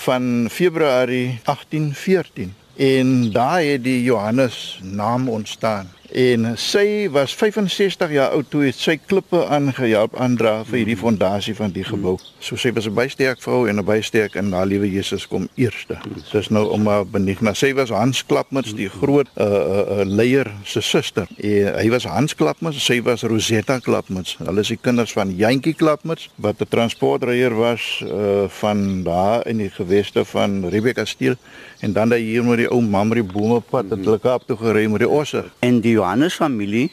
van 0.00 0.48
Februarie 0.50 1.36
1814 1.44 2.54
en 2.76 3.12
daar 3.36 3.60
het 3.60 3.84
die 3.84 4.00
Johannes 4.02 4.80
naam 4.82 5.28
ontstaan. 5.28 5.92
En 6.12 6.52
sy 6.58 7.08
was 7.10 7.34
65 7.34 8.10
jaar 8.10 8.30
oud 8.30 8.50
toe 8.50 8.62
het 8.66 8.78
sy 8.78 8.96
klippe 9.06 9.40
aangehelp 9.50 10.14
aandra 10.20 10.60
vir 10.68 10.78
hierdie 10.82 10.98
fondasie 10.98 11.54
van 11.58 11.72
die 11.74 11.84
gebou. 11.84 12.16
So 12.38 12.56
sy 12.56 12.72
was 12.72 12.86
'n 12.86 12.94
baie 12.94 13.08
sterk 13.08 13.40
vrou 13.42 13.66
en 13.68 13.78
'n 13.78 13.84
baie 13.84 14.02
sterk 14.02 14.34
in 14.34 14.52
haar 14.52 14.66
liewe 14.66 14.90
Jesus 14.90 15.26
kom 15.26 15.48
eerste. 15.56 15.98
Dis 16.32 16.48
nou 16.48 16.70
om 16.70 16.86
haar 16.86 17.06
benigna. 17.06 17.54
Sy 17.54 17.74
was 17.74 17.90
Hans 17.90 18.24
Klapmuts, 18.26 18.74
die 18.74 18.88
groot 18.88 19.28
uh 19.36 19.44
uh, 19.44 20.00
uh 20.00 20.04
leier 20.04 20.52
se 20.64 20.80
suster. 20.80 21.26
En 21.36 21.74
hy 21.74 21.88
was 21.90 22.04
Hans 22.04 22.34
Klapmuts, 22.34 22.84
sy 22.84 23.02
was 23.02 23.22
Rosetta 23.22 23.78
Klapmuts. 23.78 24.36
Hulle 24.38 24.60
is 24.60 24.68
die 24.68 24.78
kinders 24.80 25.12
van 25.12 25.36
Jantjie 25.36 25.74
Klapmuts 25.74 26.30
wat 26.36 26.60
'n 26.60 26.68
transportreier 26.68 27.54
was 27.54 28.02
uh 28.04 28.48
van 28.48 29.02
daar 29.02 29.46
in 29.46 29.58
die 29.58 29.70
geweste 29.70 30.24
van 30.24 30.68
Rebecca 30.68 31.04
Steel 31.04 31.34
en 31.80 31.92
dan 31.92 32.08
daai 32.08 32.22
hier 32.22 32.44
met 32.44 32.58
die 32.58 32.70
ou 32.70 32.80
Mamri 32.82 33.22
Bomepad 33.22 33.90
het 33.90 34.04
hulle 34.04 34.18
Kaap 34.18 34.46
toe 34.46 34.56
gery 34.56 34.86
met 34.86 35.00
die 35.00 35.08
osse. 35.08 35.44
En 35.58 35.80
die 35.80 35.95
Johannes 35.96 36.34
familie 36.34 36.90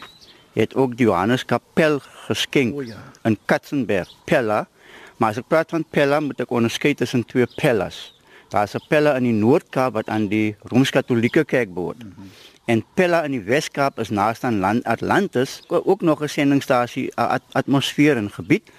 het 0.53 0.75
ook 0.75 0.97
die 0.97 1.05
Johannes 1.05 1.45
Kapel 1.45 1.99
geskenk 2.27 2.75
O 2.75 2.81
ja. 2.81 3.01
in 3.23 3.37
Katzenberg, 3.45 4.09
Pella. 4.25 4.67
Maar 5.17 5.33
as 5.33 5.41
ek 5.41 5.47
praat 5.47 5.73
van 5.73 5.85
Pella, 5.89 6.19
moet 6.19 6.39
ek 6.43 6.51
onderskei 6.53 6.93
tussen 6.97 7.25
twee 7.25 7.47
Pellas. 7.55 8.13
Daar's 8.53 8.75
'n 8.77 8.85
Pella 8.87 9.15
in 9.17 9.23
die 9.23 9.33
Noord-Kaap 9.33 9.93
wat 9.93 10.09
aan 10.09 10.27
die 10.27 10.55
Rooms-Katolieke 10.69 11.45
Kerk 11.45 11.73
behoort. 11.73 12.03
Mm 12.03 12.13
-hmm. 12.15 12.29
En 12.65 12.83
Pella 12.93 13.23
in 13.23 13.31
die 13.31 13.43
Wes-Kaap 13.43 13.99
is 13.99 14.09
naaste 14.09 14.45
aan 14.45 14.59
land 14.59 14.83
Atlantis, 14.83 15.63
ook 15.67 16.01
nog 16.01 16.21
'n 16.21 16.29
sendingstasie, 16.29 17.11
'n 17.15 17.21
at 17.21 17.41
atmosfeer 17.51 18.17
en 18.17 18.29
gebied. 18.31 18.69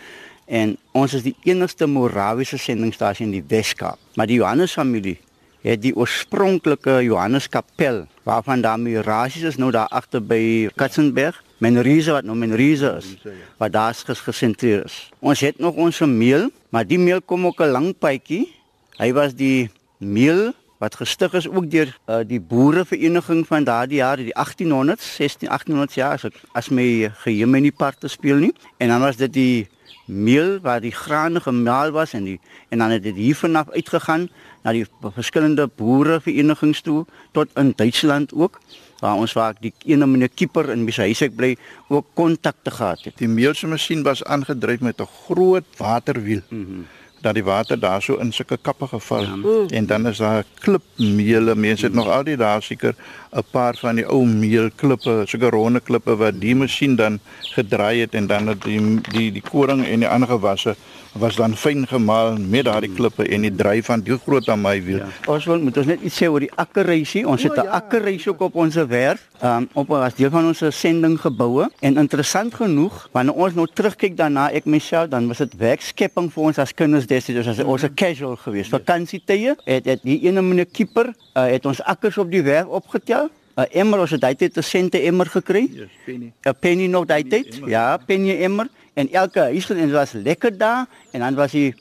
En 0.44 0.76
ons 0.92 1.14
is 1.14 1.22
die 1.22 1.36
enigste 1.42 1.86
Morawiese 1.86 2.56
sendingstasie 2.56 3.24
in 3.24 3.32
die 3.32 3.44
Wes-Kaap. 3.46 3.98
Maar 4.14 4.26
die 4.26 4.36
Johannes 4.36 4.72
familie 4.72 5.18
het 5.64 5.80
die 5.80 5.94
oorspronklike 5.96 6.98
Johannes 7.06 7.48
Kapel 7.48 8.04
waarvan 8.28 8.60
daar 8.60 8.80
mirasies 8.80 9.48
is 9.54 9.56
nou 9.56 9.70
daar 9.72 9.88
agter 9.88 10.20
by 10.20 10.68
Katzenberg 10.76 11.40
Menrize 11.64 12.12
wat 12.12 12.26
nou 12.28 12.36
Menrize 12.36 12.90
is 12.98 13.14
wat 13.60 13.72
daar 13.72 13.94
ges 13.96 14.20
gesentreer 14.20 14.84
is. 14.84 14.96
Ons 15.24 15.40
het 15.40 15.58
nog 15.58 15.78
ons 15.80 16.02
meel, 16.04 16.50
maar 16.68 16.84
die 16.84 16.98
meel 16.98 17.22
kom 17.22 17.46
ook 17.46 17.60
'n 17.60 17.72
lang 17.72 17.94
pypie. 17.98 18.52
Hy 18.98 19.12
was 19.12 19.34
die 19.34 19.70
meel 19.98 20.52
wat 20.78 20.94
gestig 20.94 21.32
is 21.32 21.48
ook 21.48 21.70
deur 21.70 21.88
uh, 22.06 22.20
die 22.26 22.40
boerevereniging 22.40 23.46
van 23.46 23.64
daardie 23.64 24.02
jare, 24.02 24.24
die 24.24 24.36
1800s, 24.36 25.16
16 25.16 25.48
1800s 25.48 25.94
jaar 25.94 26.12
as 26.12 26.24
ek 26.24 26.34
as 26.52 26.68
my 26.68 27.10
geheue 27.22 27.46
my 27.46 27.58
nie 27.58 27.72
part 27.72 28.00
te 28.00 28.08
speel 28.08 28.36
nie. 28.36 28.52
En 28.78 28.88
dan 28.88 29.00
was 29.00 29.16
dit 29.16 29.32
die 29.32 29.68
meel 30.06 30.58
waar 30.60 30.80
die 30.80 30.92
grane 30.92 31.40
gemaal 31.40 31.90
was 31.90 32.12
en 32.12 32.24
die 32.24 32.40
en 32.68 32.78
dan 32.78 32.90
het 32.90 33.02
dit 33.02 33.16
hier 33.16 33.36
vanaf 33.36 33.70
uitgegaan 33.70 34.28
na 34.64 34.72
die 34.72 34.86
verskillende 35.14 35.68
boereverenigings 35.76 36.80
toe 36.84 37.04
tot 37.36 37.52
in 37.60 37.72
Duitsland 37.76 38.32
ook 38.34 38.60
waar 39.04 39.20
ons 39.20 39.36
waar 39.36 39.54
die 39.60 39.72
ene 39.84 40.06
meneer 40.08 40.32
Kieper 40.32 40.70
in 40.72 40.86
se 40.92 41.04
huis 41.04 41.22
ek 41.26 41.36
bly 41.36 41.54
ook 41.88 42.06
kontakte 42.16 42.70
gehad 42.70 43.04
het. 43.04 43.18
Die 43.20 43.28
meelse 43.28 43.68
masjien 43.68 44.02
was 44.02 44.24
aangedryf 44.24 44.80
met 44.80 45.00
'n 45.00 45.08
groot 45.26 45.64
waterwiel. 45.78 46.40
Mm 46.48 46.86
dat 47.24 47.38
die 47.38 47.44
water 47.44 47.78
daar 47.80 48.02
so 48.04 48.18
in 48.20 48.32
sulke 48.32 48.58
kappe 48.60 48.86
geval 48.86 49.22
ja. 49.22 49.66
en 49.78 49.86
dan 49.86 50.06
is 50.06 50.20
daar 50.20 50.44
klipmeele 50.60 51.54
mense 51.56 51.86
het 51.86 51.94
nog 51.94 52.08
al 52.08 52.24
die 52.24 52.36
daar 52.36 52.62
seker 52.62 52.94
'n 53.32 53.44
paar 53.50 53.76
van 53.80 53.96
die 53.96 54.06
ou 54.06 54.26
meelklippe 54.26 55.22
sulke 55.26 55.48
ronde 55.48 55.80
klippe 55.80 56.16
wat 56.16 56.40
die 56.40 56.54
masjien 56.54 56.96
dan 56.96 57.18
gedraai 57.40 58.00
het 58.00 58.14
en 58.14 58.26
dan 58.26 58.46
het 58.46 58.62
die 58.62 59.00
die 59.00 59.32
die 59.32 59.42
koring 59.50 59.86
en 59.86 60.04
die 60.04 60.08
ander 60.08 60.28
gewasse 60.28 60.76
was 61.14 61.36
dan 61.36 61.54
fyn 61.56 61.86
gemaal 61.86 62.36
met 62.36 62.64
daardie 62.64 62.90
klippe 62.92 63.26
en 63.28 63.44
die 63.46 63.54
dryf 63.54 63.86
van 63.86 64.02
die 64.02 64.16
groot 64.18 64.48
aan 64.48 64.60
my 64.60 64.74
wiel. 64.82 64.98
Ja. 65.04 65.08
Ons 65.30 65.46
wil 65.46 65.62
moet 65.62 65.76
ons 65.78 65.86
net 65.86 66.02
iets 66.02 66.16
sê 66.18 66.28
oor 66.30 66.42
die 66.42 66.50
akkerreisie. 66.58 67.22
Ons 67.28 67.42
het 67.46 67.56
'n 67.56 67.64
ja. 67.64 67.76
akkerreisie 67.78 68.32
ook 68.32 68.40
op 68.40 68.54
ons 68.54 68.74
werf, 68.74 69.28
um, 69.42 69.68
op 69.72 69.90
as 69.92 70.14
deel 70.14 70.30
van 70.30 70.46
ons 70.46 70.62
sending 70.68 71.20
geboue 71.20 71.70
en 71.80 71.96
interessant 71.96 72.54
genoeg 72.54 73.08
wanneer 73.12 73.34
ons 73.34 73.54
nou 73.54 73.66
terugkyk 73.72 74.16
daarna 74.16 74.50
ek 74.50 74.64
myself 74.64 75.08
dan 75.08 75.28
was 75.28 75.38
dit 75.38 75.56
werkskepping 75.56 76.32
vir 76.32 76.42
ons 76.42 76.58
as 76.58 76.74
kinders 76.74 77.06
destyds 77.06 77.46
as 77.46 77.58
ons 77.62 77.84
'n 77.84 77.94
casual 77.94 78.36
geweest. 78.36 78.70
Vakansietye 78.70 79.56
het 79.64 79.84
het 79.84 80.02
die 80.02 80.20
ene 80.26 80.42
meneer 80.42 80.66
Kieper 80.66 81.14
uh, 81.34 81.46
het 81.46 81.66
ons 81.66 81.82
akkers 81.82 82.18
op 82.18 82.30
die 82.30 82.42
werf 82.42 82.66
opgetel. 82.66 83.30
'n 83.56 83.66
emmer 83.70 84.00
ons 84.00 84.10
het 84.10 84.20
daai 84.20 84.34
tyd 84.34 84.56
'n 84.56 84.62
sente 84.62 84.98
emmer 85.00 85.26
gekry. 85.26 85.68
Yes, 85.72 85.88
penny. 86.04 86.32
'n 86.42 86.54
Penny 86.60 86.86
nog 86.86 87.06
daai 87.06 87.22
tyd. 87.22 87.60
Ja, 87.66 87.96
penny 87.96 88.42
emmer 88.42 88.68
en 88.94 89.12
elke 89.12 89.40
huis 89.40 89.70
en 89.70 89.76
dit 89.76 89.90
was 89.90 90.12
lekker 90.12 90.58
daar 90.58 90.86
en 91.10 91.20
dan 91.20 91.34
was 91.34 91.52
die 91.52 91.74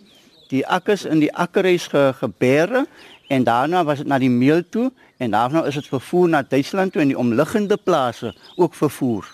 die 0.47 0.67
akkers 0.67 1.05
in 1.05 1.19
die 1.19 1.33
akkerhuis 1.33 1.88
ge, 1.88 2.13
gebeere 2.15 2.86
en 3.27 3.43
daarna 3.43 3.83
was 3.83 3.97
dit 3.97 4.07
na 4.07 4.19
die 4.19 4.29
meel 4.29 4.62
toe 4.69 4.91
en 5.17 5.31
daarna 5.31 5.63
is 5.65 5.73
dit 5.73 5.88
vervoer 5.88 6.29
na 6.29 6.43
Duitsland 6.43 6.91
toe 6.91 7.01
en 7.01 7.07
die 7.07 7.17
omliggende 7.17 7.77
plase 7.77 8.36
ook 8.55 8.75
vervoer. 8.75 9.25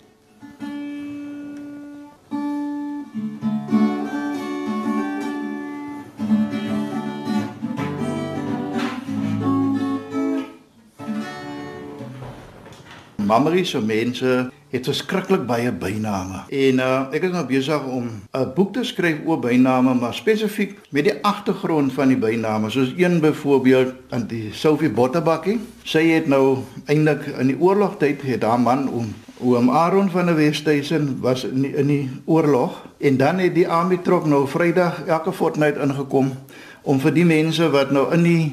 Mamrie 13.30 13.66
se 13.66 13.78
mense 13.82 14.50
het 14.74 14.88
verskriklik 14.90 15.44
baie 15.46 15.70
byname. 15.70 16.40
En 16.50 16.80
uh, 16.82 16.88
ek 17.14 17.28
is 17.28 17.34
nou 17.34 17.44
besig 17.46 17.84
om 17.86 18.08
'n 18.34 18.48
boek 18.56 18.72
te 18.74 18.84
skryf 18.84 19.22
oor 19.26 19.38
byname, 19.42 19.94
maar 19.94 20.14
spesifiek 20.18 20.78
met 20.90 21.06
die 21.06 21.14
agtergrond 21.22 21.94
van 21.94 22.10
die 22.10 22.18
byname. 22.18 22.70
Soos 22.74 22.94
een 22.98 23.20
byvoorbeeld 23.22 23.94
aan 24.10 24.26
die 24.28 24.50
Sophie 24.54 24.90
Botterbakkie. 24.90 25.60
Sy 25.84 26.08
het 26.10 26.28
nou 26.28 26.66
eintlik 26.86 27.26
in 27.38 27.54
die 27.54 27.60
oorlogtyd 27.60 28.22
het 28.22 28.44
haar 28.44 28.60
man 28.60 28.90
om 28.90 29.14
oom 29.40 29.70
Aaron 29.70 30.10
van 30.10 30.26
die 30.26 30.36
Westhuizen 30.36 31.20
was 31.22 31.44
in 31.44 31.62
die, 31.62 31.74
in 31.76 31.88
die 31.88 32.10
oorlog 32.26 32.82
en 32.98 33.18
dan 33.18 33.38
het 33.40 33.54
die 33.56 33.68
army 33.68 33.98
trok 34.04 34.26
nou 34.26 34.48
Vrydag 34.48 35.06
elke 35.06 35.32
fortnight 35.32 35.78
ingekom 35.78 36.34
om 36.82 37.00
vir 37.00 37.14
die 37.14 37.26
mense 37.26 37.70
wat 37.70 37.92
nou 37.92 38.10
in 38.14 38.24
die 38.24 38.44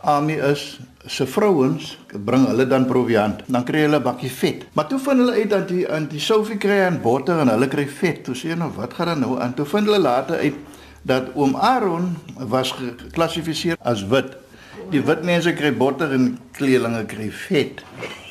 army 0.00 0.38
is 0.38 0.78
se 1.06 1.26
vrouens 1.26 1.98
bring 2.24 2.46
hulle 2.46 2.66
dan 2.66 2.86
proviant, 2.86 3.40
dan 3.46 3.64
kry 3.64 3.86
hulle 3.86 3.98
'n 3.98 4.02
bakkie 4.02 4.30
vet. 4.30 4.66
Maar 4.72 4.86
toe 4.86 4.98
vind 4.98 5.18
hulle 5.18 5.32
uit 5.32 5.50
dat 5.50 5.68
die 5.68 5.88
aan 5.90 6.06
die 6.06 6.20
Sophie 6.20 6.56
kry 6.56 6.80
aan 6.86 7.00
botter 7.00 7.38
en 7.38 7.48
hulle 7.48 7.68
kry 7.68 7.88
vet. 7.88 8.24
Toe 8.24 8.34
sê 8.34 8.48
hulle 8.48 8.56
nou, 8.56 8.72
wat 8.76 8.94
gaan 8.94 9.06
dan 9.06 9.20
nou 9.20 9.40
aan? 9.40 9.54
Toe 9.54 9.66
vind 9.66 9.86
hulle 9.86 9.98
later 9.98 10.36
uit 10.36 10.54
dat 11.02 11.24
oom 11.34 11.56
Aaron 11.56 12.16
was 12.36 12.72
geklassifiseer 12.72 13.76
as 13.82 14.06
wit. 14.06 14.36
Die 14.90 15.02
wit 15.02 15.22
mense 15.22 15.52
kry 15.52 15.72
botter 15.76 16.12
en 16.12 16.38
kleelinge 16.52 17.04
kry 17.06 17.30
vet. 17.30 17.82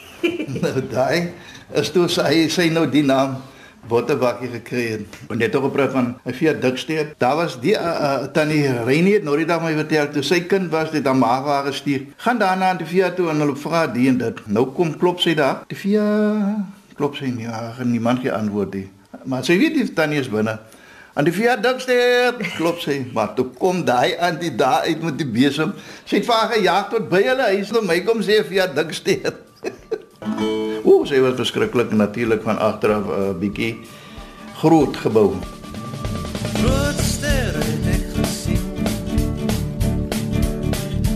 nou 0.61 0.81
daai 0.91 1.31
is 1.73 1.91
toe 1.91 2.07
sy 2.07 2.47
sy 2.47 2.69
nou 2.69 2.85
die 2.89 3.03
naam 3.03 3.37
botterbakkie 3.87 4.49
gekry 4.49 4.85
het. 4.91 5.17
En 5.29 5.37
net 5.37 5.55
ook 5.55 5.63
gepraat 5.63 5.91
van 5.91 6.15
'n 6.25 6.33
vier 6.33 6.59
diksteed. 6.59 7.13
Daar 7.17 7.35
was 7.35 7.59
die 7.59 7.73
uh, 7.73 7.81
uh, 7.81 8.23
tannie 8.33 8.83
Renie 8.83 9.13
het 9.13 9.23
nou 9.23 9.45
dag 9.45 9.61
my 9.61 9.73
vertel 9.73 10.09
toe 10.11 10.23
sy 10.23 10.41
kind 10.41 10.71
was 10.71 10.91
dit 10.91 11.07
aan 11.07 11.17
Mara 11.17 11.61
gestuur. 11.61 12.01
Gaan 12.17 12.37
daarna 12.37 12.69
aan 12.69 12.77
die 12.77 12.85
vier 12.85 13.13
toe 13.13 13.29
en 13.29 13.39
hulle 13.39 13.55
vra 13.55 13.87
die 13.87 14.07
en 14.07 14.17
dit. 14.17 14.39
Nou 14.45 14.65
kom 14.65 14.97
klop 14.97 15.19
sy 15.19 15.33
daar. 15.33 15.63
Die 15.67 15.77
vier 15.77 16.03
klop 16.95 17.15
sy 17.15 17.25
nie. 17.25 17.47
Ag 17.47 17.83
niemand 17.83 18.19
gee 18.19 18.31
antwoord 18.31 18.73
nie. 18.73 18.89
Maar 19.23 19.43
sy 19.43 19.57
weet 19.57 19.73
die 19.73 19.93
tannie 19.93 20.19
is 20.19 20.29
binne. 20.29 20.59
Aan 21.17 21.25
die 21.25 21.33
vier 21.33 21.57
diksteed 21.61 22.41
klop 22.57 22.79
sy. 22.79 22.99
Maar 23.13 23.33
toe 23.33 23.45
kom 23.57 23.85
daai 23.85 24.17
aan 24.21 24.37
die 24.41 24.55
daar 24.55 24.85
uit 24.85 25.01
met 25.01 25.17
die 25.17 25.25
besem. 25.25 25.73
Sy 26.05 26.19
het 26.19 26.25
vir 26.25 26.51
gejaag 26.51 26.89
tot 26.89 27.09
by 27.09 27.23
hulle 27.25 27.47
huis 27.55 27.71
om 27.73 27.87
my 27.89 28.01
kom 28.05 28.21
sê 28.21 28.43
vier 28.45 28.69
diksteed. 28.75 29.33
Ooh, 30.21 31.05
sy 31.05 31.19
was 31.21 31.35
verskriklik 31.37 31.91
natuurlik 31.91 32.41
van 32.41 32.57
agteraf 32.57 33.05
'n 33.05 33.09
uh, 33.09 33.29
eh, 33.29 33.35
bietjie 33.39 33.77
groot 34.57 34.97
gebou. 34.97 35.33
Groot 36.53 36.99
sterre 36.99 37.61
het 37.61 37.85
ek 37.95 38.05
gesien. 38.17 38.63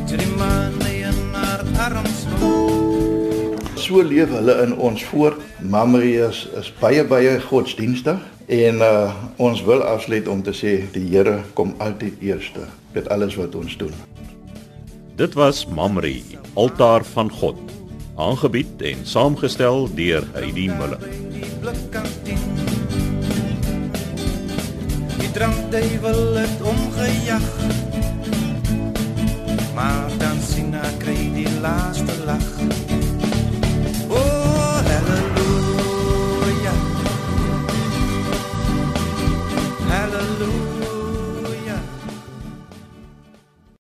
Toe 0.07 0.17
die 0.17 0.33
maan 0.37 0.77
in 0.85 1.33
haar 1.33 1.63
arms 1.79 2.27
So 3.75 4.03
leef 4.03 4.29
hulle 4.29 4.61
in 4.63 4.77
ons 4.77 5.03
voort. 5.03 5.41
Mamrie 5.59 6.21
is, 6.27 6.47
is 6.59 6.73
baie 6.79 7.03
baie 7.03 7.39
godsdienstig 7.41 8.19
en 8.47 8.75
uh, 8.75 9.13
ons 9.37 9.63
wil 9.63 9.83
afsluit 9.83 10.27
om 10.27 10.43
te 10.43 10.53
sê 10.53 10.91
die 10.93 11.07
Here 11.09 11.41
kom 11.53 11.73
altyd 11.77 12.13
eerste 12.21 12.67
met 12.93 13.09
alles 13.09 13.35
wat 13.35 13.55
ons 13.55 13.77
doen. 13.77 13.93
Dit 15.15 15.33
was 15.33 15.65
Mamrie, 15.67 16.23
altaar 16.53 17.03
van 17.03 17.31
God 17.31 17.80
aangebied 18.21 18.81
en 18.81 19.01
saamgestel 19.03 19.87
deur 19.95 20.27
Heidi 20.33 20.67
Muller. 20.69 20.99
Die 25.17 25.31
drankduiwel 25.31 26.35
het 26.35 26.61
omgejag. 26.61 27.49
Maar 29.75 30.09
dan 30.17 30.41
sien 30.51 30.73
ek 30.77 31.01
kry 31.01 31.19
die 31.33 31.49
laaste 31.65 32.17
lag. 32.25 32.90